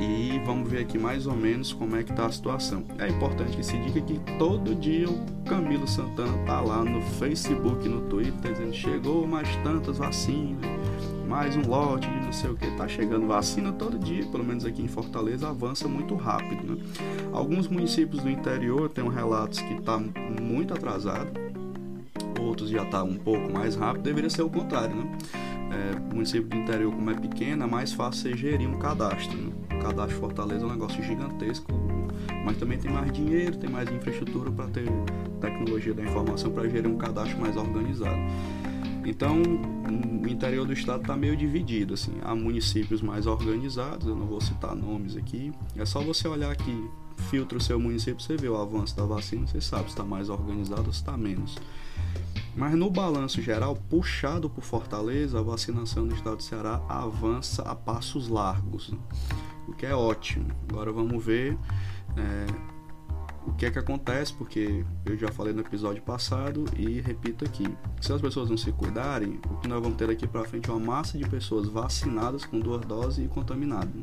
E 0.00 0.40
vamos 0.44 0.68
ver 0.68 0.80
aqui 0.80 0.98
mais 0.98 1.26
ou 1.26 1.36
menos 1.36 1.72
como 1.72 1.94
é 1.94 2.02
que 2.02 2.10
está 2.10 2.26
a 2.26 2.32
situação. 2.32 2.84
É 2.98 3.08
importante 3.08 3.56
que 3.56 3.62
se 3.62 3.76
diga 3.78 4.00
que 4.00 4.18
todo 4.38 4.74
dia 4.74 5.08
o 5.08 5.24
Camilo 5.44 5.86
Santana 5.86 6.36
tá 6.44 6.60
lá 6.60 6.82
no 6.82 7.00
Facebook, 7.02 7.88
no 7.88 8.00
Twitter, 8.08 8.52
dizendo 8.52 8.74
chegou 8.74 9.26
mais 9.26 9.48
tantas 9.62 9.98
vacinas, 9.98 10.64
mais 11.28 11.56
um 11.56 11.62
lote 11.62 12.08
de 12.08 12.24
não 12.24 12.32
sei 12.32 12.50
o 12.50 12.56
que. 12.56 12.70
Tá 12.72 12.86
chegando 12.88 13.26
vacina 13.26 13.72
todo 13.72 13.98
dia, 13.98 14.24
pelo 14.26 14.44
menos 14.44 14.64
aqui 14.64 14.82
em 14.82 14.88
Fortaleza, 14.88 15.48
avança 15.48 15.88
muito 15.88 16.14
rápido. 16.14 16.76
Né? 16.76 16.82
Alguns 17.32 17.68
municípios 17.68 18.22
do 18.22 18.30
interior 18.30 18.88
têm 18.88 19.08
relatos 19.08 19.60
que 19.60 19.74
está 19.74 19.98
muito 19.98 20.74
atrasado, 20.74 21.30
outros 22.40 22.70
já 22.70 22.82
está 22.82 23.02
um 23.02 23.16
pouco 23.16 23.52
mais 23.52 23.76
rápido, 23.76 24.02
deveria 24.02 24.30
ser 24.30 24.42
o 24.42 24.50
contrário. 24.50 24.94
Né? 24.94 25.18
É, 25.72 26.14
município 26.14 26.48
do 26.48 26.56
interior, 26.56 26.92
como 26.92 27.10
é 27.10 27.14
pequeno, 27.14 27.64
é 27.64 27.66
mais 27.66 27.92
fácil 27.92 28.22
você 28.22 28.36
gerir 28.36 28.68
um 28.68 28.78
cadastro. 28.78 29.36
Né? 29.36 29.52
O 29.74 29.78
cadastro 29.82 30.18
Fortaleza 30.18 30.64
é 30.64 30.66
um 30.66 30.70
negócio 30.70 31.02
gigantesco, 31.02 31.72
mas 32.44 32.56
também 32.58 32.78
tem 32.78 32.90
mais 32.90 33.10
dinheiro, 33.12 33.56
tem 33.56 33.70
mais 33.70 33.90
infraestrutura 33.90 34.50
para 34.50 34.66
ter 34.66 34.84
tecnologia 35.40 35.94
da 35.94 36.02
informação 36.02 36.50
para 36.50 36.68
gerir 36.68 36.90
um 36.90 36.96
cadastro 36.96 37.38
mais 37.40 37.56
organizado. 37.56 38.20
Então, 39.04 39.42
o 40.22 40.28
interior 40.28 40.66
do 40.66 40.72
estado 40.72 41.02
está 41.02 41.16
meio 41.16 41.36
dividido. 41.36 41.94
Assim. 41.94 42.12
Há 42.22 42.34
municípios 42.34 43.02
mais 43.02 43.26
organizados, 43.26 44.06
eu 44.06 44.16
não 44.16 44.26
vou 44.26 44.40
citar 44.40 44.74
nomes 44.74 45.16
aqui. 45.16 45.52
É 45.76 45.84
só 45.84 46.00
você 46.00 46.28
olhar 46.28 46.50
aqui, 46.50 46.88
filtra 47.30 47.58
o 47.58 47.60
seu 47.60 47.78
município, 47.78 48.20
você 48.20 48.36
vê 48.36 48.48
o 48.48 48.56
avanço 48.56 48.96
da 48.96 49.04
vacina, 49.04 49.46
você 49.46 49.60
sabe 49.60 49.84
se 49.84 49.90
está 49.90 50.04
mais 50.04 50.28
organizado 50.28 50.86
ou 50.86 50.92
se 50.92 51.00
está 51.00 51.16
menos. 51.16 51.56
Mas 52.54 52.74
no 52.74 52.90
balanço 52.90 53.40
geral, 53.40 53.76
puxado 53.88 54.48
por 54.48 54.62
Fortaleza, 54.62 55.38
a 55.38 55.42
vacinação 55.42 56.04
no 56.04 56.14
estado 56.14 56.36
do 56.36 56.42
Ceará 56.42 56.82
avança 56.88 57.62
a 57.62 57.74
passos 57.74 58.28
largos, 58.28 58.92
o 59.66 59.72
que 59.72 59.86
é 59.86 59.94
ótimo. 59.94 60.48
Agora 60.68 60.92
vamos 60.92 61.24
ver 61.24 61.56
é, 62.16 62.46
o 63.46 63.52
que 63.52 63.66
é 63.66 63.70
que 63.70 63.78
acontece, 63.78 64.32
porque 64.32 64.84
eu 65.04 65.16
já 65.16 65.28
falei 65.28 65.52
no 65.52 65.60
episódio 65.60 66.02
passado 66.02 66.64
e 66.76 67.00
repito 67.00 67.44
aqui. 67.44 67.66
Se 68.00 68.12
as 68.12 68.20
pessoas 68.20 68.48
não 68.48 68.56
se 68.56 68.70
cuidarem, 68.72 69.40
o 69.50 69.56
que 69.56 69.68
nós 69.68 69.82
vamos 69.82 69.96
ter 69.96 70.08
aqui 70.10 70.26
para 70.26 70.44
frente 70.44 70.70
é 70.70 70.72
uma 70.72 70.84
massa 70.84 71.18
de 71.18 71.28
pessoas 71.28 71.68
vacinadas 71.68 72.44
com 72.44 72.58
duas 72.60 72.80
doses 72.82 73.24
e 73.24 73.28
contaminadas. 73.28 74.02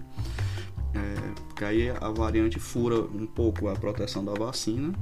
É, 0.93 1.34
porque 1.48 1.63
aí 1.63 1.89
a 1.89 2.10
variante 2.10 2.60
fura 2.60 3.00
um 3.00 3.27
pouco 3.27 3.67
a 3.67 3.75
proteção 3.75 4.25
da 4.25 4.34
vacina 4.34 4.93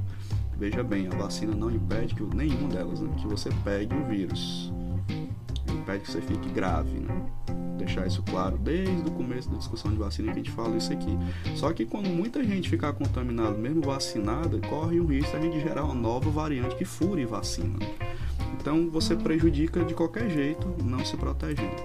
Veja 0.57 0.83
bem, 0.83 1.07
a 1.07 1.11
vacina 1.11 1.55
não 1.55 1.69
impede 1.69 2.15
que 2.15 2.23
nenhuma 2.35 2.67
delas, 2.69 2.99
né, 2.99 3.13
que 3.17 3.27
você 3.27 3.49
pegue 3.63 3.95
o 3.95 4.05
vírus. 4.05 4.73
Impede 5.71 6.03
que 6.03 6.11
você 6.11 6.19
fique 6.19 6.49
grave, 6.49 6.99
né? 6.99 7.66
Deixar 7.77 8.07
isso 8.07 8.23
claro 8.23 8.57
desde 8.57 9.07
o 9.07 9.11
começo 9.11 9.49
da 9.49 9.57
discussão 9.57 9.91
de 9.91 9.97
vacina 9.97 10.33
que 10.33 10.39
a 10.39 10.43
gente 10.43 10.51
fala 10.51 10.75
isso 10.75 10.91
aqui. 10.91 11.17
Só 11.55 11.71
que 11.71 11.85
quando 11.85 12.09
muita 12.09 12.43
gente 12.43 12.69
ficar 12.69 12.93
contaminada, 12.93 13.57
mesmo 13.57 13.81
vacinada, 13.81 14.59
corre 14.67 14.99
o 14.99 15.05
risco 15.05 15.31
de 15.31 15.37
a 15.37 15.39
gente 15.39 15.59
gerar 15.61 15.83
uma 15.83 15.95
nova 15.95 16.29
variante 16.29 16.75
que 16.75 16.85
fure 16.85 17.25
vacina. 17.25 17.77
Então 18.59 18.89
você 18.89 19.15
prejudica 19.15 19.83
de 19.83 19.93
qualquer 19.93 20.29
jeito, 20.29 20.67
não 20.83 21.05
se 21.05 21.15
protegendo. 21.15 21.75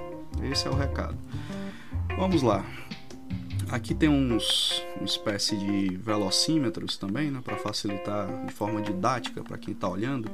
Esse 0.51 0.67
é 0.67 0.71
o 0.71 0.75
recado. 0.75 1.17
Vamos 2.17 2.43
lá. 2.43 2.65
Aqui 3.73 3.95
tem 3.95 4.07
uns 4.07 4.85
uma 4.97 5.07
espécie 5.07 5.57
de 5.57 5.97
velocímetros 5.97 6.99
também, 6.99 7.31
né, 7.31 7.41
para 7.43 7.57
facilitar 7.57 8.45
de 8.45 8.53
forma 8.53 8.83
didática 8.83 9.43
para 9.43 9.57
quem 9.57 9.73
está 9.73 9.89
olhando. 9.89 10.31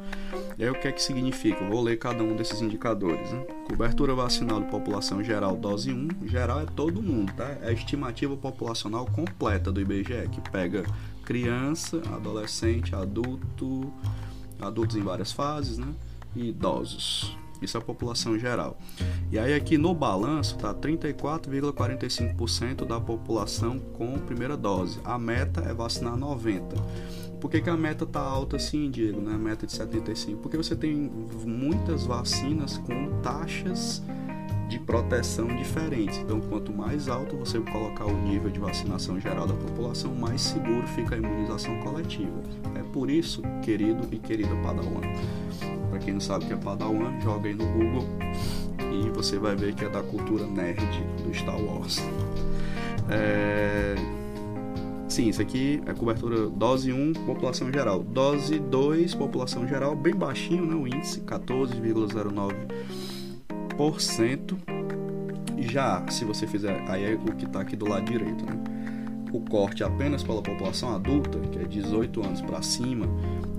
E 0.58 0.64
aí 0.64 0.68
o 0.68 0.74
que 0.74 0.88
é 0.88 0.92
que 0.92 1.00
significa? 1.00 1.62
Eu 1.62 1.70
vou 1.70 1.80
ler 1.80 2.00
cada 2.00 2.20
um 2.20 2.34
desses 2.34 2.60
indicadores. 2.60 3.30
Né? 3.30 3.40
Cobertura 3.64 4.12
vacinal 4.12 4.60
de 4.60 4.66
população 4.66 5.22
geral 5.22 5.56
dose 5.56 5.92
1, 5.92 6.26
geral 6.26 6.62
é 6.62 6.66
todo 6.66 7.00
mundo, 7.00 7.32
tá? 7.34 7.56
É 7.62 7.68
a 7.68 7.72
estimativa 7.72 8.36
populacional 8.36 9.06
completa 9.06 9.70
do 9.70 9.80
IBGE, 9.80 10.28
que 10.32 10.40
pega 10.50 10.82
criança, 11.24 12.02
adolescente, 12.12 12.92
adulto, 12.92 13.92
adultos 14.60 14.96
em 14.96 15.02
várias 15.02 15.30
fases, 15.30 15.78
né? 15.78 15.94
E 16.34 16.48
idosos. 16.48 17.36
Isso 17.60 17.76
é 17.76 17.80
a 17.80 17.82
população 17.82 18.38
geral. 18.38 18.78
E 19.30 19.38
aí 19.38 19.52
aqui 19.54 19.76
no 19.76 19.92
balanço 19.94 20.56
tá 20.56 20.72
34,45% 20.74 22.86
da 22.86 22.98
população 23.00 23.78
com 23.78 24.18
primeira 24.18 24.56
dose. 24.56 24.98
A 25.04 25.18
meta 25.18 25.60
é 25.62 25.74
vacinar 25.74 26.16
90. 26.16 26.76
Por 27.40 27.50
que, 27.50 27.60
que 27.60 27.70
a 27.70 27.76
meta 27.76 28.04
tá 28.04 28.20
alta 28.20 28.56
assim, 28.56 28.90
Diego, 28.90 29.20
né? 29.20 29.34
A 29.34 29.38
meta 29.38 29.66
de 29.66 29.72
75? 29.72 30.40
Porque 30.40 30.56
você 30.56 30.74
tem 30.74 31.10
muitas 31.44 32.04
vacinas 32.04 32.78
com 32.78 33.20
taxas 33.20 34.02
de 34.68 34.78
proteção 34.78 35.48
diferentes. 35.48 36.18
Então, 36.18 36.40
quanto 36.40 36.72
mais 36.72 37.08
alto 37.08 37.36
você 37.36 37.58
colocar 37.58 38.04
o 38.04 38.16
nível 38.22 38.50
de 38.50 38.60
vacinação 38.60 39.18
geral 39.18 39.46
da 39.46 39.54
população, 39.54 40.14
mais 40.14 40.42
seguro 40.42 40.86
fica 40.88 41.14
a 41.14 41.18
imunização 41.18 41.80
coletiva. 41.80 42.42
É 42.74 42.82
por 42.92 43.10
isso, 43.10 43.42
querido 43.62 44.06
e 44.12 44.18
querida 44.18 44.54
Padawan, 44.62 45.00
para 45.88 45.98
quem 45.98 46.12
não 46.12 46.20
sabe 46.20 46.44
o 46.44 46.48
que 46.48 46.52
é 46.52 46.56
Padawan, 46.56 47.18
joga 47.20 47.48
aí 47.48 47.54
no 47.54 47.66
Google 47.66 48.04
e 48.92 49.10
você 49.10 49.38
vai 49.38 49.56
ver 49.56 49.74
que 49.74 49.84
é 49.84 49.88
da 49.88 50.02
cultura 50.02 50.46
nerd 50.46 50.86
do 51.24 51.34
Star 51.34 51.58
Wars. 51.60 52.02
É... 53.08 53.94
Sim, 55.08 55.30
isso 55.30 55.40
aqui 55.40 55.80
é 55.86 55.94
cobertura 55.94 56.48
dose 56.50 56.92
1, 56.92 57.14
população 57.24 57.72
geral. 57.72 58.02
Dose 58.02 58.58
2, 58.58 59.14
população 59.14 59.66
geral, 59.66 59.96
bem 59.96 60.14
baixinho, 60.14 60.66
né? 60.66 60.74
O 60.74 60.86
índice 60.86 61.20
14,09%. 61.22 62.97
Já, 65.58 66.06
se 66.08 66.24
você 66.24 66.46
fizer, 66.46 66.82
aí 66.88 67.04
é 67.04 67.14
o 67.14 67.34
que 67.34 67.44
está 67.44 67.60
aqui 67.60 67.76
do 67.76 67.88
lado 67.88 68.04
direito, 68.04 68.44
né? 68.44 68.52
O 69.32 69.40
corte 69.40 69.84
apenas 69.84 70.22
pela 70.22 70.42
população 70.42 70.94
adulta, 70.94 71.38
que 71.38 71.58
é 71.58 71.64
18 71.64 72.24
anos 72.24 72.40
para 72.40 72.62
cima, 72.62 73.06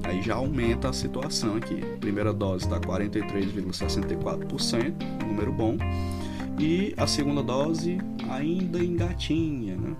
Aí 0.04 0.22
já 0.22 0.36
aumenta 0.36 0.90
a 0.90 0.94
situação 0.94 1.56
aqui. 1.58 1.82
Primeira 2.00 2.32
dose 2.34 2.64
está 2.66 2.80
43,64%, 2.80 4.94
número 5.28 5.52
bom. 5.52 5.76
E 6.58 6.94
a 6.98 7.06
segunda 7.06 7.44
dose 7.44 8.00
ainda 8.30 8.80
engatinha, 8.80 9.76
né? 9.76 9.94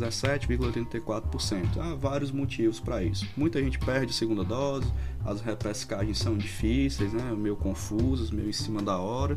17,84%. 0.00 1.78
Há 1.78 1.94
vários 1.94 2.30
motivos 2.30 2.78
para 2.80 3.02
isso. 3.02 3.26
Muita 3.36 3.62
gente 3.62 3.78
perde 3.78 4.10
a 4.10 4.14
segunda 4.14 4.44
dose, 4.44 4.90
as 5.24 5.40
repescagens 5.40 6.18
são 6.18 6.36
difíceis, 6.36 7.12
né? 7.12 7.34
meio 7.36 7.56
confusas, 7.56 8.30
meio 8.30 8.48
em 8.48 8.52
cima 8.52 8.82
da 8.82 8.98
hora. 8.98 9.36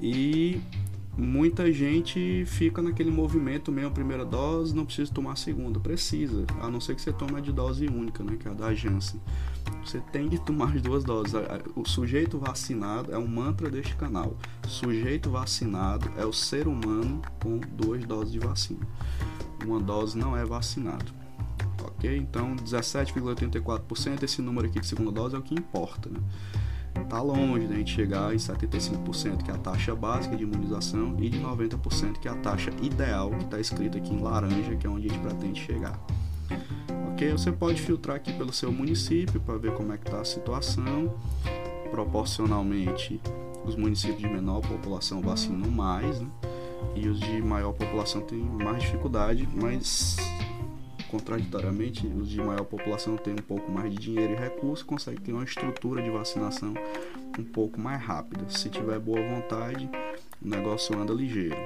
E 0.00 0.60
muita 1.16 1.70
gente 1.72 2.44
fica 2.46 2.80
naquele 2.80 3.10
movimento 3.10 3.70
mesmo, 3.70 3.90
primeira 3.90 4.24
dose, 4.24 4.74
não 4.74 4.84
precisa 4.84 5.12
tomar 5.12 5.32
a 5.32 5.36
segunda. 5.36 5.78
Precisa, 5.78 6.44
a 6.60 6.70
não 6.70 6.80
ser 6.80 6.94
que 6.94 7.02
você 7.02 7.12
tome 7.12 7.36
a 7.36 7.40
de 7.40 7.52
dose 7.52 7.86
única, 7.86 8.24
né, 8.24 8.36
que 8.38 8.48
é 8.48 8.50
a 8.50 8.54
da 8.54 8.74
Janssen. 8.74 9.20
Você 9.84 10.00
tem 10.12 10.28
que 10.28 10.38
tomar 10.38 10.74
as 10.74 10.82
duas 10.82 11.04
doses. 11.04 11.34
O 11.74 11.84
sujeito 11.84 12.38
vacinado 12.38 13.12
é 13.12 13.18
um 13.18 13.26
mantra 13.26 13.70
deste 13.70 13.94
canal. 13.96 14.36
Sujeito 14.66 15.30
vacinado 15.30 16.10
é 16.16 16.24
o 16.24 16.32
ser 16.32 16.66
humano 16.66 17.20
com 17.42 17.58
duas 17.58 18.04
doses 18.04 18.32
de 18.32 18.38
vacina. 18.38 18.86
Uma 19.64 19.80
dose 19.80 20.16
não 20.16 20.36
é 20.36 20.44
vacinado. 20.44 21.12
Ok? 21.82 22.16
Então, 22.16 22.56
17,84%, 22.56 24.22
esse 24.22 24.42
número 24.42 24.66
aqui 24.66 24.80
de 24.80 24.86
segunda 24.86 25.12
dose 25.12 25.34
é 25.34 25.38
o 25.38 25.42
que 25.42 25.54
importa, 25.54 26.08
né? 26.08 26.20
está 27.00 27.20
longe 27.20 27.66
da 27.66 27.74
gente 27.74 27.94
chegar 27.94 28.34
em 28.34 28.38
75%, 28.38 29.42
que 29.42 29.50
é 29.50 29.54
a 29.54 29.58
taxa 29.58 29.94
básica 29.94 30.36
de 30.36 30.44
imunização, 30.44 31.16
e 31.18 31.28
de 31.28 31.38
90%, 31.38 32.18
que 32.18 32.28
é 32.28 32.30
a 32.30 32.34
taxa 32.36 32.70
ideal, 32.80 33.30
que 33.30 33.44
está 33.44 33.60
escrito 33.60 33.98
aqui 33.98 34.14
em 34.14 34.20
laranja, 34.20 34.76
que 34.76 34.86
é 34.86 34.90
onde 34.90 35.08
a 35.08 35.10
gente 35.10 35.20
pretende 35.20 35.60
chegar. 35.60 35.98
Ok? 37.12 37.30
Você 37.32 37.52
pode 37.52 37.80
filtrar 37.80 38.16
aqui 38.16 38.32
pelo 38.32 38.52
seu 38.52 38.72
município 38.72 39.40
para 39.40 39.56
ver 39.58 39.72
como 39.74 39.92
é 39.92 39.98
que 39.98 40.06
está 40.06 40.20
a 40.20 40.24
situação. 40.24 41.14
Proporcionalmente, 41.90 43.20
os 43.64 43.76
municípios 43.76 44.18
de 44.18 44.28
menor 44.28 44.60
população 44.62 45.20
vacinam 45.20 45.70
mais, 45.70 46.20
né? 46.20 46.28
E 46.94 47.08
os 47.08 47.20
de 47.20 47.42
maior 47.42 47.72
população 47.72 48.20
têm 48.22 48.38
mais 48.38 48.82
dificuldade, 48.82 49.48
mas 49.54 50.16
contraditoriamente, 51.12 52.06
os 52.06 52.30
de 52.30 52.38
maior 52.38 52.64
população 52.64 53.18
têm 53.18 53.34
um 53.34 53.36
pouco 53.36 53.70
mais 53.70 53.92
de 53.92 53.98
dinheiro 53.98 54.32
e 54.32 54.36
recursos, 54.36 54.82
conseguem 54.82 55.20
ter 55.20 55.32
uma 55.34 55.44
estrutura 55.44 56.02
de 56.02 56.08
vacinação 56.08 56.72
um 57.38 57.44
pouco 57.44 57.78
mais 57.78 58.02
rápida. 58.02 58.48
Se 58.48 58.70
tiver 58.70 58.98
boa 58.98 59.20
vontade, 59.20 59.90
o 60.42 60.48
negócio 60.48 60.98
anda 60.98 61.12
ligeiro. 61.12 61.56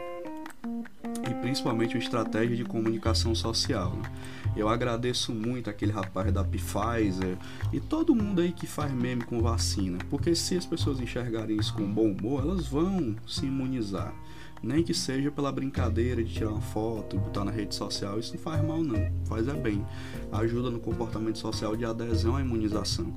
E 1.30 1.34
principalmente 1.40 1.94
uma 1.94 2.02
estratégia 2.02 2.56
de 2.56 2.64
comunicação 2.64 3.36
social. 3.36 3.92
Né? 3.94 4.10
Eu 4.56 4.68
agradeço 4.68 5.32
muito 5.32 5.70
aquele 5.70 5.92
rapaz 5.92 6.32
da 6.32 6.42
Pfizer 6.42 7.36
e 7.72 7.78
todo 7.78 8.16
mundo 8.16 8.40
aí 8.40 8.50
que 8.50 8.66
faz 8.66 8.92
meme 8.92 9.22
com 9.22 9.40
vacina, 9.40 9.98
porque 10.10 10.34
se 10.34 10.56
as 10.56 10.66
pessoas 10.66 10.98
enxergarem 10.98 11.56
isso 11.56 11.72
com 11.72 11.84
bom 11.84 12.10
humor, 12.10 12.42
elas 12.42 12.66
vão 12.66 13.14
se 13.28 13.46
imunizar 13.46 14.12
nem 14.62 14.82
que 14.82 14.94
seja 14.94 15.30
pela 15.30 15.52
brincadeira 15.52 16.22
de 16.22 16.32
tirar 16.32 16.50
uma 16.50 16.60
foto 16.60 17.16
e 17.16 17.18
botar 17.18 17.44
na 17.44 17.50
rede 17.50 17.74
social, 17.74 18.18
isso 18.18 18.34
não 18.34 18.40
faz 18.40 18.64
mal 18.64 18.82
não, 18.82 19.10
faz 19.24 19.48
é 19.48 19.54
bem. 19.54 19.84
Ajuda 20.32 20.70
no 20.70 20.80
comportamento 20.80 21.38
social 21.38 21.76
de 21.76 21.84
adesão 21.84 22.36
à 22.36 22.40
imunização. 22.40 23.12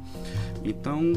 Então, 0.63 1.13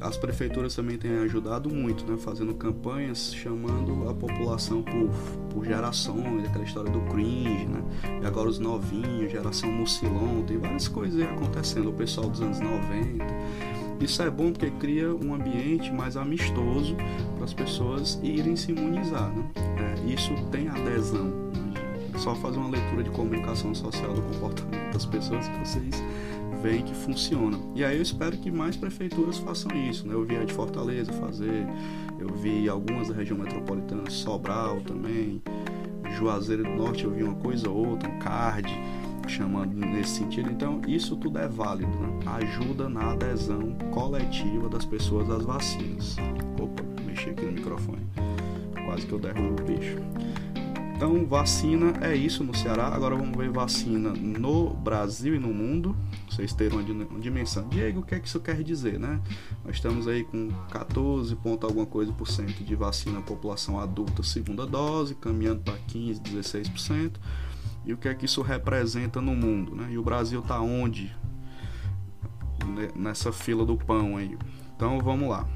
as 0.00 0.16
prefeituras 0.16 0.74
também 0.74 0.98
têm 0.98 1.18
ajudado 1.18 1.70
muito, 1.70 2.04
né, 2.04 2.16
fazendo 2.18 2.54
campanhas 2.54 3.32
chamando 3.34 4.08
a 4.08 4.14
população 4.14 4.82
por, 4.82 5.10
por 5.50 5.64
gerações, 5.64 6.46
aquela 6.46 6.64
história 6.64 6.90
do 6.90 7.00
cringe, 7.12 7.66
né, 7.66 7.82
e 8.22 8.26
agora 8.26 8.48
os 8.48 8.58
novinhos, 8.58 9.32
geração 9.32 9.70
mucilon, 9.70 10.42
tem 10.42 10.58
várias 10.58 10.88
coisas 10.88 11.20
acontecendo, 11.22 11.90
o 11.90 11.92
pessoal 11.92 12.28
dos 12.28 12.40
anos 12.40 12.60
90. 12.60 13.24
Isso 14.00 14.22
é 14.22 14.30
bom 14.30 14.52
porque 14.52 14.70
cria 14.72 15.14
um 15.14 15.34
ambiente 15.34 15.92
mais 15.92 16.16
amistoso 16.16 16.96
para 17.34 17.44
as 17.44 17.54
pessoas 17.54 18.20
irem 18.22 18.54
se 18.54 18.72
imunizar. 18.72 19.30
Né? 19.30 19.44
É, 19.56 20.12
isso 20.12 20.32
tem 20.50 20.68
adesão. 20.68 21.32
É 22.14 22.18
só 22.18 22.34
fazer 22.34 22.58
uma 22.58 22.70
leitura 22.70 23.02
de 23.02 23.10
comunicação 23.10 23.74
social 23.74 24.14
do 24.14 24.22
comportamento 24.22 24.92
das 24.92 25.06
pessoas 25.06 25.48
que 25.48 25.58
vocês 25.58 26.02
veem 26.62 26.82
que 26.82 26.94
funciona. 26.94 27.58
E 27.74 27.84
aí 27.84 27.96
eu 27.96 28.02
espero 28.02 28.36
que 28.36 28.50
mais 28.50 28.76
prefeituras 28.76 29.38
façam 29.38 29.70
isso. 29.88 30.06
Né? 30.06 30.14
Eu 30.14 30.24
vi 30.24 30.36
a 30.36 30.44
de 30.44 30.52
Fortaleza 30.52 31.12
fazer, 31.12 31.66
eu 32.18 32.28
vi 32.28 32.68
algumas 32.68 33.08
da 33.08 33.14
região 33.14 33.38
metropolitana, 33.38 34.10
Sobral 34.10 34.80
também, 34.80 35.42
Juazeiro 36.16 36.64
do 36.64 36.70
Norte 36.70 37.04
eu 37.04 37.10
vi 37.10 37.22
uma 37.22 37.34
coisa 37.34 37.68
ou 37.68 37.88
outra, 37.88 38.08
um 38.08 38.18
card 38.18 38.72
chamando 39.28 39.74
nesse 39.74 40.16
sentido. 40.16 40.50
Então, 40.50 40.80
isso 40.86 41.16
tudo 41.16 41.38
é 41.38 41.48
válido, 41.48 41.90
né? 41.98 42.18
ajuda 42.26 42.88
na 42.88 43.12
adesão 43.12 43.74
coletiva 43.92 44.68
das 44.68 44.84
pessoas 44.84 45.30
às 45.30 45.44
vacinas. 45.44 46.16
Opa, 46.60 46.82
me 47.00 47.06
mexer 47.06 47.30
aqui 47.30 47.44
no 47.44 47.52
microfone. 47.52 48.06
Quase 48.84 49.06
que 49.06 49.12
eu 49.12 49.18
derrubo 49.18 49.62
o 49.62 49.64
bicho. 49.64 49.96
Então, 50.96 51.26
vacina 51.26 51.92
é 52.00 52.16
isso 52.16 52.42
no 52.42 52.56
Ceará. 52.56 52.86
Agora 52.86 53.14
vamos 53.14 53.36
ver 53.36 53.50
vacina 53.50 54.14
no 54.14 54.70
Brasil 54.70 55.34
e 55.34 55.38
no 55.38 55.52
mundo. 55.52 55.94
Vocês 56.30 56.54
terem 56.54 56.78
uma 56.78 57.20
dimensão. 57.20 57.68
Diego, 57.68 58.00
o 58.00 58.02
que 58.02 58.14
é 58.14 58.18
que 58.18 58.26
isso 58.26 58.40
quer 58.40 58.62
dizer, 58.62 58.98
né? 58.98 59.20
Nós 59.62 59.76
estamos 59.76 60.08
aí 60.08 60.24
com 60.24 60.48
14 60.70 61.36
ponto 61.36 61.66
alguma 61.66 61.84
coisa 61.84 62.10
por 62.12 62.26
cento 62.26 62.64
de 62.64 62.74
vacina 62.74 63.20
população 63.20 63.78
adulta 63.78 64.22
segunda 64.22 64.66
dose, 64.66 65.14
caminhando 65.14 65.60
para 65.60 65.76
15, 65.86 66.22
16%. 66.22 67.12
E 67.86 67.92
o 67.92 67.96
que 67.96 68.08
é 68.08 68.14
que 68.14 68.24
isso 68.24 68.42
representa 68.42 69.20
no 69.20 69.34
mundo, 69.34 69.74
né? 69.76 69.88
E 69.90 69.96
o 69.96 70.02
Brasil 70.02 70.40
está 70.40 70.60
onde? 70.60 71.14
Nessa 72.96 73.32
fila 73.32 73.64
do 73.64 73.76
pão 73.76 74.16
aí. 74.16 74.36
Então, 74.74 74.98
vamos 74.98 75.28
lá. 75.28 75.46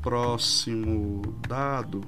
Próximo 0.00 1.20
dado 1.46 2.00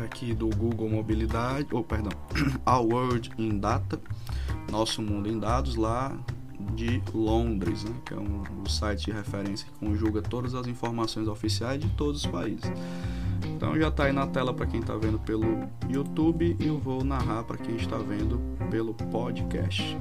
é 0.00 0.04
aqui 0.04 0.32
do 0.32 0.48
Google 0.48 0.88
Mobilidade, 0.88 1.66
ou 1.72 1.80
oh, 1.80 1.84
perdão, 1.84 2.12
Our 2.66 2.86
World 2.86 3.30
in 3.36 3.58
Data, 3.58 4.00
Nosso 4.70 5.02
Mundo 5.02 5.28
em 5.28 5.38
Dados, 5.38 5.76
lá 5.76 6.16
de 6.74 7.02
Londres, 7.12 7.84
né, 7.84 7.94
que 8.04 8.14
é 8.14 8.16
um, 8.16 8.42
um 8.62 8.66
site 8.66 9.06
de 9.06 9.12
referência 9.12 9.66
que 9.66 9.78
conjuga 9.84 10.22
todas 10.22 10.54
as 10.54 10.66
informações 10.66 11.28
oficiais 11.28 11.80
de 11.80 11.88
todos 11.90 12.24
os 12.24 12.30
países. 12.30 12.70
Então 13.62 13.78
já 13.78 13.88
está 13.88 14.04
aí 14.06 14.12
na 14.12 14.26
tela 14.26 14.52
para 14.52 14.66
quem 14.66 14.80
está 14.80 14.96
vendo 14.96 15.20
pelo 15.20 15.68
YouTube 15.88 16.56
e 16.58 16.66
eu 16.66 16.80
vou 16.80 17.04
narrar 17.04 17.44
para 17.44 17.56
quem 17.56 17.76
está 17.76 17.96
vendo 17.96 18.40
pelo 18.68 18.92
podcast. 18.92 19.96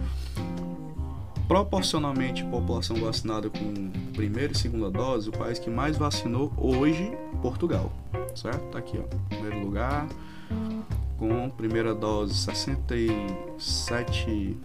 Proporcionalmente, 1.48 2.44
população 2.46 2.98
vacinada 2.98 3.52
com 3.52 3.92
primeira 4.14 4.52
e 4.52 4.58
segunda 4.58 4.90
dose, 4.90 5.30
o 5.30 5.32
país 5.32 5.60
que 5.60 5.70
mais 5.70 5.96
vacinou 5.96 6.52
hoje, 6.58 7.16
Portugal 7.40 7.94
certo? 8.36 8.64
Tá 8.72 8.80
aqui, 8.80 8.98
ó. 8.98 9.04
Primeiro 9.30 9.60
lugar, 9.60 10.08
com 11.20 11.48
primeira 11.52 11.94
dose 11.94 12.34
67. 12.34 14.58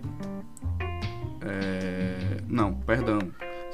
É, 1.42 2.40
não, 2.48 2.72
perdão. 2.72 3.18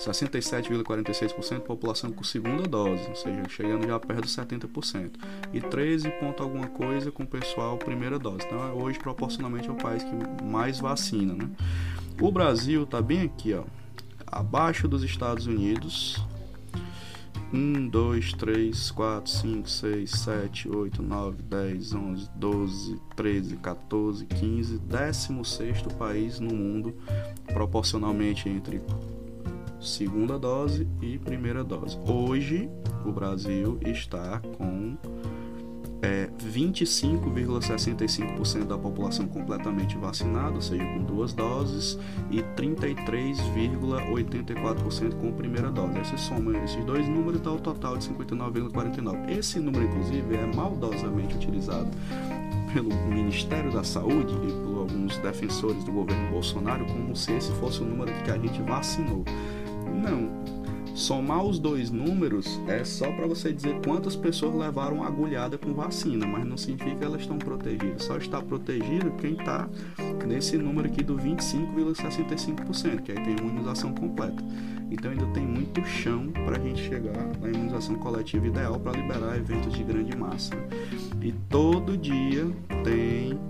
67,46% 0.02 1.60
população 1.60 2.10
com 2.10 2.24
segunda 2.24 2.64
dose, 2.64 3.08
ou 3.08 3.14
seja, 3.14 3.48
chegando 3.48 3.86
já 3.86 3.98
perto 4.00 4.22
dos 4.22 4.36
70%. 4.36 5.12
E 5.52 5.60
13 5.60 6.10
ponto 6.12 6.42
alguma 6.42 6.66
coisa 6.66 7.10
com 7.10 7.24
pessoal 7.24 7.78
primeira 7.78 8.18
dose. 8.18 8.44
Então, 8.46 8.76
hoje, 8.76 8.98
proporcionalmente, 8.98 9.68
é 9.68 9.72
o 9.72 9.76
país 9.76 10.02
que 10.02 10.44
mais 10.44 10.80
vacina, 10.80 11.34
né? 11.34 11.48
O 12.20 12.30
Brasil 12.30 12.84
tá 12.86 13.00
bem 13.00 13.22
aqui, 13.22 13.54
ó, 13.54 13.64
abaixo 14.26 14.88
dos 14.88 15.02
Estados 15.02 15.46
Unidos, 15.46 16.22
1, 17.52 17.88
2, 17.88 18.32
3, 18.32 18.90
4, 18.90 19.30
5, 19.30 19.70
6, 19.70 20.10
7, 20.10 20.68
8, 20.68 21.02
9, 21.02 21.42
10, 21.42 21.94
11, 21.94 22.30
12, 22.34 23.00
13, 23.14 23.56
14, 23.56 24.26
15, 24.26 24.78
16 24.78 25.82
país 25.98 26.40
no 26.40 26.54
mundo 26.54 26.94
proporcionalmente 27.52 28.48
entre 28.48 28.80
segunda 29.82 30.38
dose 30.38 30.86
e 31.00 31.18
primeira 31.18 31.64
dose. 31.64 31.98
Hoje, 32.06 32.68
o 33.04 33.12
Brasil 33.12 33.78
está 33.84 34.40
com 34.56 34.96
é, 36.02 36.28
25,65% 36.38 38.66
da 38.66 38.76
população 38.76 39.26
completamente 39.28 39.96
vacinada, 39.96 40.56
ou 40.56 40.60
seja, 40.60 40.84
com 40.84 41.04
duas 41.04 41.32
doses, 41.32 41.96
e 42.30 42.42
33,84% 42.42 45.14
com 45.20 45.32
primeira 45.32 45.70
dose. 45.70 45.96
Você 45.98 46.18
soma 46.18 46.58
esses 46.58 46.84
dois 46.84 47.08
números 47.08 47.40
dá 47.40 47.52
o 47.52 47.60
total 47.60 47.96
de 47.96 48.08
59,49%. 48.08 49.30
Esse 49.30 49.60
número, 49.60 49.84
inclusive, 49.84 50.34
é 50.34 50.44
maldosamente 50.54 51.36
utilizado 51.36 51.88
pelo 52.72 52.88
Ministério 53.08 53.70
da 53.70 53.84
Saúde 53.84 54.34
e 54.34 54.50
por 54.64 54.80
alguns 54.80 55.16
defensores 55.18 55.84
do 55.84 55.92
governo 55.92 56.30
Bolsonaro 56.30 56.84
como 56.86 57.14
se 57.14 57.30
esse 57.32 57.52
fosse 57.52 57.82
o 57.82 57.84
número 57.84 58.10
que 58.24 58.30
a 58.30 58.38
gente 58.38 58.62
vacinou. 58.62 59.22
Não, 59.92 60.42
Somar 60.94 61.42
os 61.42 61.58
dois 61.58 61.90
números 61.90 62.60
é 62.68 62.84
só 62.84 63.10
para 63.12 63.26
você 63.26 63.50
dizer 63.50 63.80
quantas 63.82 64.14
pessoas 64.14 64.54
levaram 64.54 65.02
agulhada 65.02 65.56
com 65.56 65.72
vacina, 65.72 66.26
mas 66.26 66.44
não 66.44 66.58
significa 66.58 66.96
que 66.96 67.04
elas 67.04 67.22
estão 67.22 67.38
protegidas. 67.38 68.04
Só 68.04 68.18
está 68.18 68.42
protegido 68.42 69.10
quem 69.12 69.32
está 69.32 69.68
nesse 70.26 70.58
número 70.58 70.88
aqui 70.88 71.02
do 71.02 71.16
25,65%, 71.16 73.00
que 73.00 73.12
aí 73.12 73.24
tem 73.24 73.36
imunização 73.38 73.94
completa. 73.94 74.44
Então 74.90 75.10
ainda 75.10 75.24
tem 75.28 75.46
muito 75.46 75.82
chão 75.86 76.30
para 76.44 76.58
a 76.58 76.60
gente 76.60 76.82
chegar 76.82 77.26
na 77.40 77.48
imunização 77.48 77.94
coletiva 77.94 78.46
ideal 78.46 78.78
para 78.78 78.92
liberar 78.92 79.38
eventos 79.38 79.72
de 79.72 79.82
grande 79.82 80.14
massa. 80.14 80.54
E 81.22 81.32
todo 81.48 81.96
dia 81.96 82.46
tem 82.84 83.40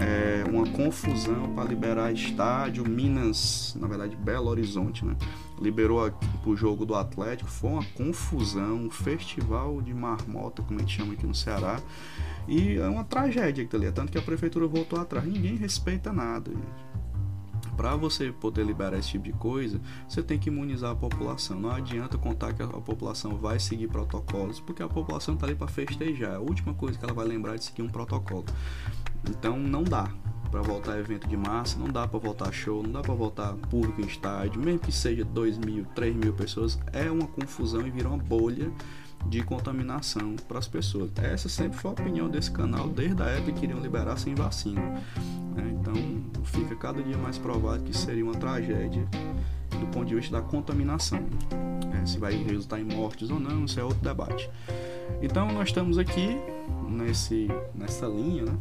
é, 0.00 0.44
uma 0.48 0.66
confusão 0.66 1.52
para 1.54 1.68
liberar 1.68 2.12
estádio, 2.12 2.88
Minas, 2.88 3.76
na 3.78 3.86
verdade 3.86 4.16
Belo 4.16 4.48
Horizonte, 4.48 5.04
né? 5.04 5.16
Liberou 5.60 6.04
aqui 6.04 6.26
pro 6.42 6.56
jogo 6.56 6.86
do 6.86 6.94
Atlético, 6.94 7.50
foi 7.50 7.70
uma 7.70 7.84
confusão, 7.96 8.76
um 8.76 8.90
festival 8.90 9.82
de 9.82 9.92
marmota, 9.92 10.62
como 10.62 10.78
a 10.78 10.82
gente 10.82 10.96
chama 10.96 11.14
aqui 11.14 11.26
no 11.26 11.34
Ceará. 11.34 11.80
E 12.46 12.76
é 12.76 12.86
uma 12.86 13.04
tragédia 13.04 13.64
aquilo 13.64 13.82
ali, 13.82 13.92
tanto 13.92 14.12
que 14.12 14.18
a 14.18 14.22
prefeitura 14.22 14.66
voltou 14.66 15.00
atrás. 15.00 15.26
Ninguém 15.26 15.56
respeita 15.56 16.12
nada, 16.12 16.50
gente 16.50 16.87
para 17.78 17.94
você 17.94 18.32
poder 18.32 18.66
liberar 18.66 18.98
esse 18.98 19.10
tipo 19.10 19.24
de 19.26 19.32
coisa, 19.34 19.80
você 20.08 20.20
tem 20.20 20.36
que 20.36 20.48
imunizar 20.48 20.90
a 20.90 20.96
população. 20.96 21.60
Não 21.60 21.70
adianta 21.70 22.18
contar 22.18 22.52
que 22.52 22.60
a 22.60 22.66
população 22.66 23.36
vai 23.36 23.60
seguir 23.60 23.86
protocolos, 23.86 24.58
porque 24.58 24.82
a 24.82 24.88
população 24.88 25.34
está 25.34 25.46
ali 25.46 25.54
para 25.54 25.68
festejar. 25.68 26.34
A 26.34 26.40
última 26.40 26.74
coisa 26.74 26.98
que 26.98 27.04
ela 27.04 27.14
vai 27.14 27.24
lembrar 27.24 27.54
é 27.54 27.58
de 27.58 27.64
seguir 27.64 27.82
um 27.82 27.88
protocolo. 27.88 28.44
Então 29.30 29.56
não 29.56 29.84
dá 29.84 30.10
para 30.50 30.60
voltar 30.60 30.98
evento 30.98 31.28
de 31.28 31.36
massa, 31.36 31.78
não 31.78 31.86
dá 31.86 32.08
para 32.08 32.18
voltar 32.18 32.50
show, 32.50 32.82
não 32.82 32.90
dá 32.90 33.00
para 33.00 33.14
voltar 33.14 33.54
público 33.70 34.00
em 34.00 34.06
estádio, 34.06 34.60
mesmo 34.60 34.80
que 34.80 34.90
seja 34.90 35.24
2 35.24 35.58
mil, 35.58 35.84
3 35.94 36.16
mil 36.16 36.32
pessoas, 36.32 36.80
é 36.92 37.08
uma 37.08 37.28
confusão 37.28 37.86
e 37.86 37.90
vira 37.90 38.08
uma 38.08 38.18
bolha 38.18 38.72
de 39.28 39.42
contaminação 39.42 40.36
para 40.46 40.58
as 40.58 40.66
pessoas. 40.66 41.10
Essa 41.22 41.48
sempre 41.48 41.78
foi 41.78 41.90
a 41.90 41.94
opinião 41.94 42.28
desse 42.28 42.50
canal 42.50 42.88
desde 42.88 43.22
a 43.22 43.26
época 43.26 43.52
que 43.52 43.60
queriam 43.60 43.80
liberar 43.80 44.16
sem 44.16 44.34
vacina. 44.34 44.80
Né? 45.54 45.76
Então 45.80 45.94
fica 46.44 46.74
cada 46.76 47.02
dia 47.02 47.16
mais 47.16 47.36
provado 47.36 47.84
que 47.84 47.96
seria 47.96 48.24
uma 48.24 48.34
tragédia 48.34 49.06
do 49.78 49.86
ponto 49.88 50.06
de 50.06 50.14
vista 50.14 50.32
da 50.32 50.42
contaminação. 50.42 51.20
É, 52.00 52.06
se 52.06 52.18
vai 52.18 52.34
resultar 52.34 52.80
em 52.80 52.84
mortes 52.84 53.30
ou 53.30 53.38
não, 53.38 53.64
isso 53.64 53.78
é 53.78 53.84
outro 53.84 54.00
debate. 54.00 54.50
Então 55.20 55.50
nós 55.52 55.68
estamos 55.68 55.98
aqui 55.98 56.36
nesse, 56.88 57.48
nessa 57.74 58.06
linha, 58.06 58.44
né? 58.44 58.58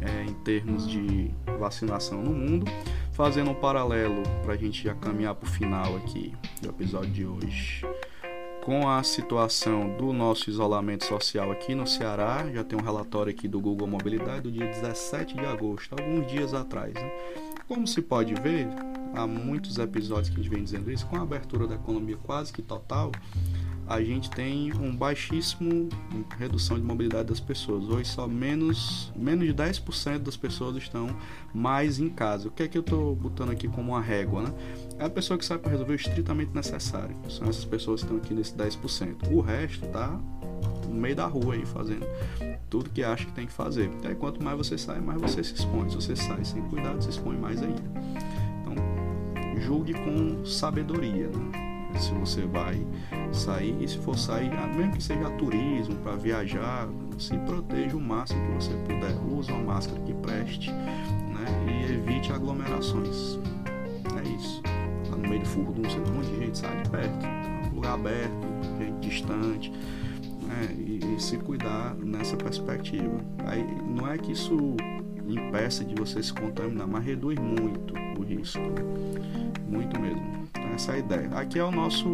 é, 0.00 0.24
em 0.24 0.34
termos 0.42 0.88
de 0.88 1.30
vacinação 1.58 2.20
no 2.20 2.32
mundo. 2.32 2.70
Fazendo 3.12 3.50
um 3.50 3.54
paralelo 3.54 4.22
para 4.42 4.54
a 4.54 4.56
gente 4.56 4.84
já 4.84 4.94
caminhar 4.94 5.34
para 5.34 5.46
o 5.46 5.50
final 5.50 5.96
aqui 5.96 6.32
do 6.62 6.70
episódio 6.70 7.10
de 7.10 7.26
hoje. 7.26 7.84
Com 8.64 8.88
a 8.88 9.02
situação 9.02 9.96
do 9.96 10.12
nosso 10.12 10.50
isolamento 10.50 11.06
social 11.06 11.50
aqui 11.50 11.74
no 11.74 11.86
Ceará, 11.86 12.46
já 12.52 12.62
tem 12.62 12.78
um 12.78 12.82
relatório 12.82 13.32
aqui 13.32 13.48
do 13.48 13.58
Google 13.58 13.88
Mobilidade 13.88 14.42
do 14.42 14.52
dia 14.52 14.66
17 14.66 15.34
de 15.34 15.46
agosto, 15.46 15.96
alguns 15.98 16.30
dias 16.30 16.52
atrás. 16.52 16.92
Né? 16.92 17.10
Como 17.66 17.86
se 17.86 18.02
pode 18.02 18.34
ver, 18.34 18.68
há 19.14 19.26
muitos 19.26 19.78
episódios 19.78 20.28
que 20.28 20.38
a 20.38 20.42
gente 20.42 20.52
vem 20.52 20.62
dizendo 20.62 20.90
isso, 20.90 21.06
com 21.06 21.16
a 21.16 21.22
abertura 21.22 21.66
da 21.66 21.74
economia 21.76 22.18
quase 22.18 22.52
que 22.52 22.60
total, 22.60 23.10
a 23.90 24.00
gente 24.00 24.30
tem 24.30 24.72
um 24.74 24.94
baixíssimo 24.94 25.88
redução 26.38 26.78
de 26.78 26.84
mobilidade 26.84 27.24
das 27.24 27.40
pessoas. 27.40 27.88
Hoje 27.88 28.08
só 28.08 28.28
menos, 28.28 29.12
menos 29.16 29.44
de 29.44 29.52
10% 29.52 30.18
das 30.18 30.36
pessoas 30.36 30.76
estão 30.76 31.08
mais 31.52 31.98
em 31.98 32.08
casa. 32.08 32.46
O 32.46 32.52
que 32.52 32.62
é 32.62 32.68
que 32.68 32.78
eu 32.78 32.82
estou 32.82 33.16
botando 33.16 33.50
aqui 33.50 33.66
como 33.66 33.90
uma 33.90 34.00
régua, 34.00 34.42
né? 34.42 34.54
É 34.96 35.04
a 35.06 35.10
pessoa 35.10 35.36
que 35.36 35.44
sai 35.44 35.58
para 35.58 35.72
resolver 35.72 35.94
o 35.94 35.96
estritamente 35.96 36.54
necessário. 36.54 37.16
São 37.28 37.48
essas 37.48 37.64
pessoas 37.64 38.02
que 38.02 38.06
estão 38.06 38.18
aqui 38.18 38.32
nesse 38.32 38.54
10%. 38.54 39.32
O 39.32 39.40
resto 39.40 39.84
tá 39.88 40.20
no 40.88 40.94
meio 40.94 41.16
da 41.16 41.26
rua 41.26 41.54
aí 41.54 41.66
fazendo 41.66 42.06
tudo 42.70 42.90
que 42.90 43.02
acha 43.02 43.24
que 43.24 43.32
tem 43.32 43.46
que 43.46 43.52
fazer. 43.52 43.90
Aí 44.04 44.14
quanto 44.14 44.40
mais 44.40 44.56
você 44.56 44.78
sai, 44.78 45.00
mais 45.00 45.20
você 45.20 45.42
se 45.42 45.54
expõe. 45.54 45.90
Se 45.90 45.96
você 45.96 46.14
sai 46.14 46.44
sem 46.44 46.62
cuidado, 46.62 47.02
se 47.02 47.10
expõe 47.10 47.36
mais 47.36 47.60
ainda. 47.60 47.82
Então, 48.60 49.60
julgue 49.60 49.94
com 49.94 50.46
sabedoria. 50.46 51.26
Né? 51.26 51.70
se 51.98 52.12
você 52.12 52.42
vai 52.42 52.86
sair 53.32 53.76
e 53.80 53.88
se 53.88 53.98
for 53.98 54.18
sair, 54.18 54.50
ah, 54.52 54.66
mesmo 54.66 54.92
que 54.92 55.02
seja 55.02 55.30
turismo, 55.30 55.96
para 55.96 56.16
viajar, 56.16 56.88
se 57.18 57.36
proteja 57.38 57.96
o 57.96 58.00
máximo 58.00 58.40
que 58.46 58.64
você 58.64 58.74
puder. 58.86 59.14
Use 59.32 59.52
uma 59.52 59.74
máscara 59.74 60.00
que 60.00 60.14
preste 60.14 60.70
né? 60.70 61.46
e 61.66 61.92
evite 61.94 62.32
aglomerações. 62.32 63.38
É 64.18 64.28
isso. 64.36 64.62
Tá 64.62 65.16
no 65.16 65.28
meio 65.28 65.42
de 65.42 65.48
furdunço, 65.48 65.98
um 65.98 66.14
monte 66.14 66.26
de 66.26 66.38
gente 66.38 66.58
sai 66.58 66.82
de 66.82 66.90
perto, 66.90 67.26
lugar 67.74 67.94
aberto, 67.94 68.46
gente 68.78 69.08
distante. 69.08 69.70
Né? 69.70 70.74
E, 70.78 71.16
e 71.16 71.20
se 71.20 71.36
cuidar 71.38 71.94
nessa 71.94 72.36
perspectiva. 72.36 73.20
Aí 73.46 73.64
não 73.86 74.08
é 74.08 74.18
que 74.18 74.32
isso 74.32 74.76
impeça 75.26 75.84
de 75.84 75.94
você 75.94 76.22
se 76.22 76.32
contaminar, 76.32 76.86
mas 76.86 77.04
reduz 77.04 77.38
muito 77.38 77.94
o 78.18 78.24
risco. 78.24 78.60
Muito 79.68 80.00
mesmo 80.00 80.40
essa 80.80 80.92
é 80.92 80.94
a 80.94 80.98
ideia. 80.98 81.30
Aqui 81.34 81.58
é 81.58 81.64
o 81.64 81.70
nosso 81.70 82.08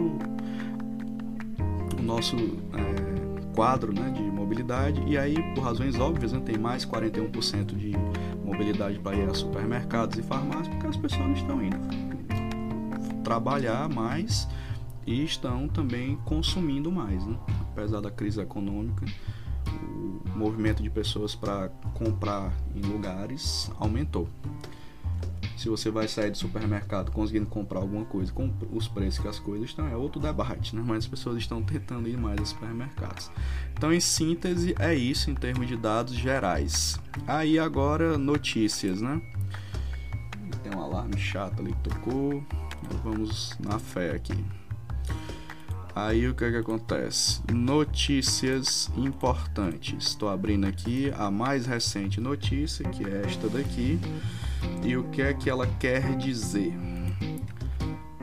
nosso 2.07 2.37
é, 2.37 3.55
quadro 3.55 3.93
né, 3.93 4.11
de 4.11 4.23
mobilidade 4.23 5.03
e 5.07 5.19
aí, 5.19 5.35
por 5.55 5.63
razões 5.63 5.99
óbvias, 5.99 6.33
né, 6.33 6.41
tem 6.45 6.57
mais 6.57 6.87
41% 6.87 7.77
de 7.77 7.93
mobilidade 8.45 8.99
para 8.99 9.17
ir 9.17 9.29
a 9.29 9.35
supermercados 9.35 10.19
e 10.19 10.23
farmácias 10.23 10.69
porque 10.69 10.87
as 10.87 10.97
pessoas 10.97 11.37
estão 11.37 11.63
indo 11.63 11.77
trabalhar 13.27 13.89
mais 13.89 14.47
e 15.05 15.25
estão 15.25 15.67
também 15.67 16.17
consumindo 16.25 16.93
mais, 16.93 17.27
né? 17.27 17.37
apesar 17.73 18.01
da 18.01 18.09
crise 18.09 18.41
econômica 18.41 19.05
o 19.69 20.39
movimento 20.39 20.81
de 20.81 20.89
pessoas 20.89 21.35
para 21.35 21.69
comprar 21.93 22.53
em 22.73 22.83
lugares 22.83 23.69
aumentou. 23.81 24.29
Se 25.57 25.69
você 25.71 25.91
vai 25.91 26.07
sair 26.07 26.31
do 26.31 26.37
supermercado 26.37 27.11
conseguindo 27.11 27.47
comprar 27.47 27.81
alguma 27.81 28.05
coisa 28.05 28.31
com 28.31 28.53
os 28.71 28.87
preços 28.87 29.19
que 29.19 29.27
as 29.27 29.39
coisas 29.39 29.71
estão, 29.71 29.89
é 29.89 29.97
outro 29.97 30.21
debate, 30.21 30.77
né? 30.77 30.83
Mas 30.85 30.99
as 30.99 31.07
pessoas 31.07 31.39
estão 31.39 31.63
tentando 31.63 32.09
ir 32.09 32.19
mais 32.19 32.39
aos 32.39 32.51
supermercados. 32.51 33.31
Então, 33.73 33.93
em 33.93 34.01
síntese, 34.01 34.75
é 34.79 34.95
isso 34.95 35.31
em 35.31 35.35
termos 35.35 35.67
de 35.67 35.77
dados 35.77 36.15
gerais. 36.15 37.01
Aí 37.27 37.59
agora 37.59 38.19
notícias, 38.19 39.01
né? 39.01 39.21
Tem 40.63 40.75
um 40.75 40.83
alarme 40.83 41.19
chato 41.19 41.61
ali 41.61 41.73
que 41.73 41.89
tocou. 41.89 42.45
Vamos 43.03 43.57
na 43.59 43.79
fé 43.79 44.13
aqui. 44.13 44.45
Aí 45.97 46.29
o 46.29 46.35
que, 46.35 46.45
é 46.45 46.51
que 46.51 46.59
acontece? 46.59 47.41
Notícias 47.51 48.91
importantes. 48.99 50.09
Estou 50.09 50.29
abrindo 50.29 50.67
aqui 50.67 51.11
a 51.17 51.31
mais 51.31 51.65
recente 51.65 52.21
notícia, 52.21 52.87
que 52.91 53.03
é 53.03 53.23
esta 53.25 53.49
daqui. 53.49 53.99
E 54.85 54.97
o 54.97 55.05
que 55.05 55.23
é 55.23 55.35
que 55.35 55.51
ela 55.51 55.67
quer 55.79 56.17
dizer? 56.17 56.73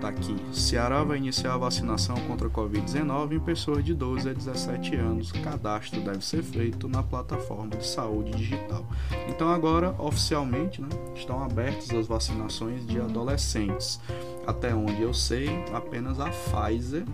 Tá 0.04 0.10
aqui. 0.10 0.36
Ceará 0.52 1.02
vai 1.02 1.18
iniciar 1.18 1.54
a 1.54 1.58
vacinação 1.58 2.18
contra 2.28 2.48
a 2.48 2.52
Covid-19 2.52 3.38
em 3.38 3.40
pessoas 3.40 3.86
de 3.86 3.94
12 3.94 4.30
a 4.30 4.34
17 4.34 4.96
anos. 4.98 5.32
Cadastro 5.32 6.02
deve 6.02 6.26
ser 6.26 6.44
feito 6.44 6.90
na 6.90 7.02
plataforma 7.02 7.78
de 7.78 7.88
saúde 7.88 8.32
digital. 8.32 8.86
Então 9.30 9.50
agora, 9.50 9.96
oficialmente, 9.98 10.82
né, 10.82 10.90
estão 11.16 11.42
abertas 11.42 11.90
as 11.92 12.06
vacinações 12.06 12.86
de 12.86 13.00
adolescentes. 13.00 13.98
Até 14.46 14.76
onde 14.76 15.02
eu 15.02 15.14
sei, 15.14 15.48
apenas 15.72 16.20
a 16.20 16.30
Pfizer 16.30 17.06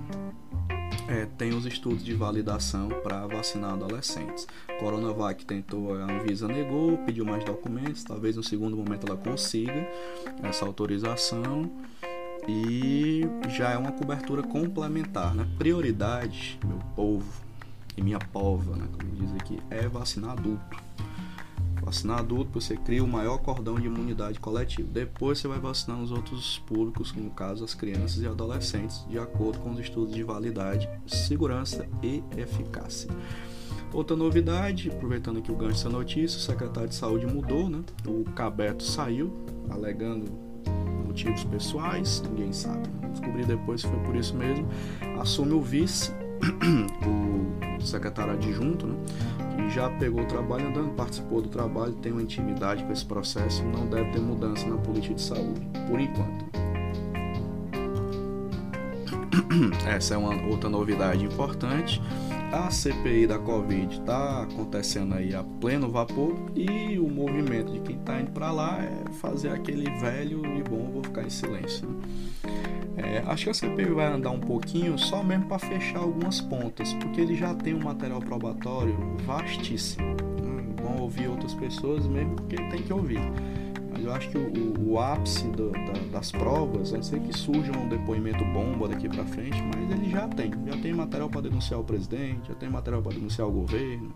é, 1.10 1.26
tem 1.38 1.50
os 1.56 1.66
estudos 1.66 2.04
de 2.06 2.14
validação 2.14 2.88
para 3.02 3.26
vacinar 3.26 3.74
adolescentes. 3.74 4.48
Coronavac 4.80 5.44
tentou, 5.44 5.96
a 5.96 6.04
Anvisa 6.04 6.48
negou, 6.48 6.98
pediu 7.00 7.26
mais 7.26 7.44
documentos, 7.44 8.04
talvez 8.04 8.36
no 8.36 8.44
segundo 8.44 8.78
momento 8.78 9.08
ela 9.08 9.18
consiga 9.18 9.90
essa 10.44 10.66
autorização 10.66 11.70
e 12.48 13.22
já 13.50 13.72
é 13.72 13.78
uma 13.78 13.92
cobertura 13.92 14.44
complementar. 14.44 15.34
Né? 15.34 15.48
Prioridade, 15.58 16.60
meu 16.64 16.78
povo 16.96 17.42
e 17.98 18.02
minha 18.04 18.20
pova, 18.20 18.76
né, 18.76 18.88
como 18.98 19.12
diz 19.16 19.34
aqui, 19.34 19.60
é 19.72 19.88
vacinar 19.88 20.32
adulto 20.32 20.89
Vacinar 21.82 22.20
adulto, 22.20 22.60
você 22.60 22.76
cria 22.76 23.04
o 23.04 23.08
maior 23.08 23.38
cordão 23.40 23.80
de 23.80 23.88
imunidade 23.88 24.40
coletivo. 24.40 24.90
Depois 24.90 25.40
você 25.40 25.48
vai 25.48 25.60
vacinar 25.60 26.02
os 26.02 26.12
outros 26.12 26.60
públicos, 26.60 27.14
no 27.14 27.30
caso 27.32 27.64
as 27.64 27.74
crianças 27.74 28.22
e 28.22 28.28
adolescentes, 28.28 29.06
de 29.10 29.18
acordo 29.18 29.60
com 29.60 29.72
os 29.72 29.80
estudos 29.80 30.14
de 30.14 30.24
validade, 30.24 30.90
segurança 31.08 31.88
e 32.04 32.24
eficácia. 32.38 33.10
Outra 33.92 34.16
novidade, 34.16 34.90
aproveitando 34.90 35.40
aqui 35.40 35.52
o 35.52 35.56
gancho 35.56 35.78
dessa 35.78 35.90
notícia, 35.90 36.38
o 36.38 36.42
secretário 36.42 36.90
de 36.90 36.96
saúde 36.96 37.26
mudou, 37.26 37.70
né? 37.70 37.82
O 38.06 38.24
Cabeto 38.32 38.84
saiu, 38.84 39.34
alegando 39.70 40.32
motivos 41.08 41.44
pessoais, 41.44 42.22
ninguém 42.30 42.54
sabe. 42.54 42.88
Descobri 43.10 43.44
depois 43.44 43.82
se 43.82 43.88
foi 43.88 44.00
por 44.02 44.16
isso 44.16 44.36
mesmo. 44.36 44.68
Assume 45.20 45.54
o 45.54 45.62
vice, 45.62 46.14
o 47.06 47.82
secretário 47.82 48.34
adjunto, 48.34 48.88
né? 48.88 48.96
já 49.70 49.90
pegou 49.90 50.24
o 50.24 50.26
trabalho 50.26 50.68
andando, 50.68 50.90
participou 50.96 51.42
do 51.42 51.50
trabalho, 51.50 51.94
tem 51.94 52.12
uma 52.12 52.22
intimidade 52.22 52.84
com 52.84 52.92
esse 52.92 53.06
processo, 53.06 53.64
não 53.64 53.86
deve 53.88 54.12
ter 54.12 54.20
mudança 54.20 54.68
na 54.68 54.78
política 54.78 55.14
de 55.14 55.22
saúde, 55.22 55.62
por 55.88 56.00
enquanto. 56.00 56.50
Essa 59.88 60.16
é 60.16 60.18
uma 60.18 60.48
outra 60.48 60.70
novidade 60.70 61.24
importante. 61.26 62.02
A 62.52 62.72
CPI 62.72 63.28
da 63.28 63.38
Covid 63.38 64.00
está 64.00 64.42
acontecendo 64.42 65.14
aí 65.14 65.36
a 65.36 65.44
pleno 65.44 65.88
vapor 65.90 66.36
e 66.56 66.98
o 66.98 67.08
movimento 67.08 67.72
de 67.72 67.80
quem 67.80 67.96
está 67.96 68.20
indo 68.20 68.32
para 68.32 68.52
lá 68.52 68.80
é 68.82 69.14
fazer 69.14 69.50
aquele 69.50 69.88
velho 70.00 70.44
e 70.58 70.64
bom, 70.64 70.90
vou 70.92 71.04
ficar 71.04 71.24
em 71.24 71.30
silêncio. 71.30 71.88
É, 73.02 73.24
acho 73.28 73.46
que 73.46 73.50
a 73.50 73.54
CPI 73.54 73.86
vai 73.86 74.08
andar 74.08 74.32
um 74.32 74.40
pouquinho 74.40 74.98
só 74.98 75.24
mesmo 75.24 75.46
para 75.46 75.60
fechar 75.60 76.00
algumas 76.00 76.42
pontas, 76.42 76.94
porque 76.96 77.22
ele 77.22 77.36
já 77.36 77.54
tem 77.54 77.74
um 77.74 77.84
material 77.84 78.20
probatório 78.20 78.96
vastíssimo. 79.26 80.16
Vão 80.84 80.98
ouvir 80.98 81.28
outras 81.28 81.54
pessoas 81.54 82.06
mesmo 82.08 82.36
porque 82.36 82.56
tem 82.56 82.84
que 82.84 82.92
ouvir. 82.92 83.20
Mas 83.92 84.04
eu 84.04 84.14
acho 84.14 84.30
que 84.30 84.38
o, 84.38 84.92
o 84.92 85.00
ápice 85.00 85.48
do, 85.48 85.72
da, 85.72 85.94
das 86.12 86.32
provas, 86.32 86.94
a 86.94 86.98
não 86.98 87.04
ser 87.04 87.20
que 87.22 87.38
surja 87.38 87.72
um 87.78 87.88
depoimento 87.88 88.44
bomba 88.46 88.88
daqui 88.88 89.08
para 89.08 89.26
frente, 89.26 89.62
mas 89.64 89.92
ele 89.92 90.10
já 90.10 90.28
tem. 90.28 90.52
Já 90.68 90.78
tem 90.78 90.94
material 90.94 91.30
para 91.30 91.42
denunciar 91.42 91.80
o 91.80 91.84
presidente, 91.84 92.50
já 92.50 92.56
tem 92.56 92.70
material 92.70 93.02
para 93.02 93.14
denunciar 93.14 93.48
o 93.48 93.52
governo, 93.52 94.14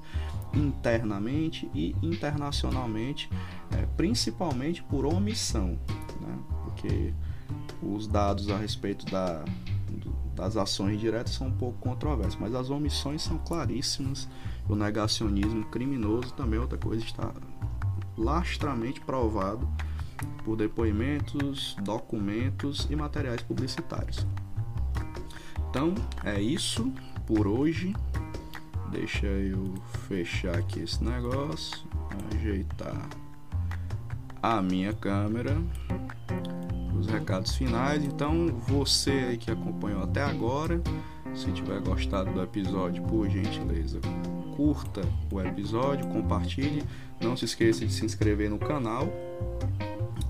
internamente 0.53 1.69
e 1.73 1.95
internacionalmente, 2.01 3.29
é, 3.71 3.85
principalmente 3.97 4.83
por 4.83 5.05
omissão, 5.05 5.79
né? 6.21 6.37
porque 6.63 7.13
os 7.85 8.07
dados 8.07 8.49
a 8.49 8.57
respeito 8.57 9.05
da, 9.05 9.43
das 10.35 10.57
ações 10.57 10.99
diretas 10.99 11.33
são 11.33 11.47
um 11.47 11.51
pouco 11.51 11.77
controversos, 11.79 12.37
mas 12.39 12.53
as 12.55 12.69
omissões 12.69 13.21
são 13.21 13.37
claríssimas. 13.37 14.27
O 14.67 14.75
negacionismo 14.75 15.65
criminoso 15.65 16.33
também 16.33 16.57
é 16.57 16.61
outra 16.61 16.77
coisa, 16.77 17.03
está 17.03 17.31
lastramente 18.17 19.01
provado 19.01 19.67
por 20.43 20.55
depoimentos, 20.55 21.75
documentos 21.81 22.87
e 22.89 22.95
materiais 22.95 23.41
publicitários. 23.41 24.25
Então 25.69 25.93
é 26.23 26.39
isso 26.39 26.91
por 27.25 27.47
hoje. 27.47 27.95
Deixa 28.91 29.25
eu 29.25 29.73
fechar 30.07 30.55
aqui 30.55 30.81
esse 30.81 31.03
negócio, 31.03 31.83
ajeitar 32.35 33.09
a 34.41 34.61
minha 34.61 34.93
câmera 34.93 35.57
os 37.03 37.07
recados 37.07 37.55
finais. 37.55 38.03
Então, 38.03 38.47
você 38.67 39.11
aí 39.11 39.37
que 39.37 39.51
acompanhou 39.51 40.03
até 40.03 40.23
agora, 40.23 40.81
se 41.33 41.51
tiver 41.51 41.79
gostado 41.81 42.31
do 42.31 42.41
episódio, 42.41 43.03
por 43.03 43.29
gentileza, 43.29 43.99
curta 44.55 45.01
o 45.31 45.41
episódio, 45.41 46.07
compartilhe. 46.07 46.83
Não 47.21 47.35
se 47.35 47.45
esqueça 47.45 47.85
de 47.85 47.93
se 47.93 48.05
inscrever 48.05 48.49
no 48.49 48.57
canal. 48.57 49.07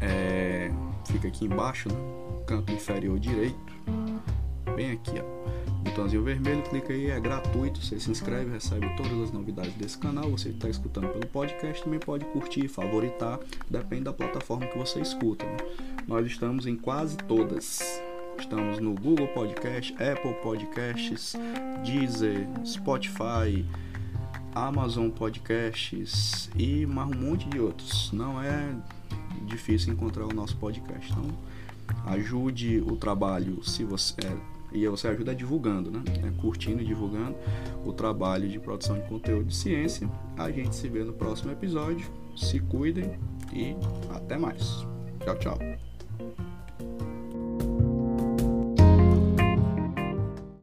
É, 0.02 0.72
fica 1.06 1.28
aqui 1.28 1.46
embaixo, 1.46 1.90
no 1.90 2.44
canto 2.46 2.72
inferior 2.72 3.20
direito, 3.20 3.74
bem 4.76 4.92
aqui, 4.92 5.14
ó 5.20 5.44
botãozinho 5.94 6.24
vermelho, 6.24 6.64
clica 6.64 6.92
aí, 6.92 7.12
é 7.12 7.20
gratuito, 7.20 7.80
você 7.80 8.00
se 8.00 8.10
inscreve, 8.10 8.52
recebe 8.52 8.90
todas 8.98 9.14
as 9.22 9.32
novidades 9.32 9.74
desse 9.76 9.98
canal, 9.98 10.30
você 10.30 10.50
está 10.50 10.68
escutando 10.68 11.10
pelo 11.10 11.28
podcast, 11.28 11.84
também 11.84 12.00
pode 12.00 12.26
curtir, 12.26 12.68
favoritar, 12.68 13.40
depende 13.70 14.06
da 14.06 14.14
plataforma 14.14 14.66
que 14.66 14.78
você 14.78 15.00
escuta. 15.02 15.46
Né? 15.46 15.58
Nós 16.08 16.28
estamos 16.28 16.68
em 16.68 16.76
quase 16.76 17.18
todas. 17.18 17.82
Estamos 18.38 18.80
no 18.80 18.94
Google 18.94 19.28
Podcast, 19.30 19.94
Apple 19.94 20.34
Podcasts, 20.42 21.34
Deezer, 21.84 22.48
Spotify, 22.66 23.66
Amazon 24.54 25.10
Podcasts 25.10 26.50
e 26.56 26.86
mais 26.86 27.10
um 27.10 27.16
monte 27.16 27.48
de 27.48 27.60
outros. 27.60 28.12
Não 28.12 28.42
é 28.42 28.76
difícil 29.46 29.94
encontrar 29.94 30.26
o 30.26 30.34
nosso 30.34 30.58
podcast. 30.58 31.10
Então, 31.12 31.30
ajude 32.06 32.82
o 32.82 32.98
trabalho 32.98 33.64
se 33.64 33.86
você 33.86 34.16
é, 34.26 34.38
e 34.74 34.88
você 34.88 35.08
ajuda 35.08 35.34
divulgando, 35.34 35.90
né? 35.90 36.04
É, 36.24 36.42
curtindo 36.42 36.82
e 36.82 36.86
divulgando 36.86 37.36
o 37.86 37.94
trabalho 37.94 38.50
de 38.50 38.60
produção 38.60 39.00
de 39.00 39.08
conteúdo 39.08 39.46
de 39.46 39.56
ciência. 39.56 40.10
A 40.38 40.52
gente 40.52 40.76
se 40.76 40.90
vê 40.90 41.04
no 41.04 41.14
próximo 41.14 41.52
episódio. 41.52 42.06
Se 42.36 42.60
cuidem 42.60 43.18
e 43.54 43.76
até 44.14 44.38
mais. 44.38 44.86
Tchau, 45.24 45.38
tchau. 45.40 45.93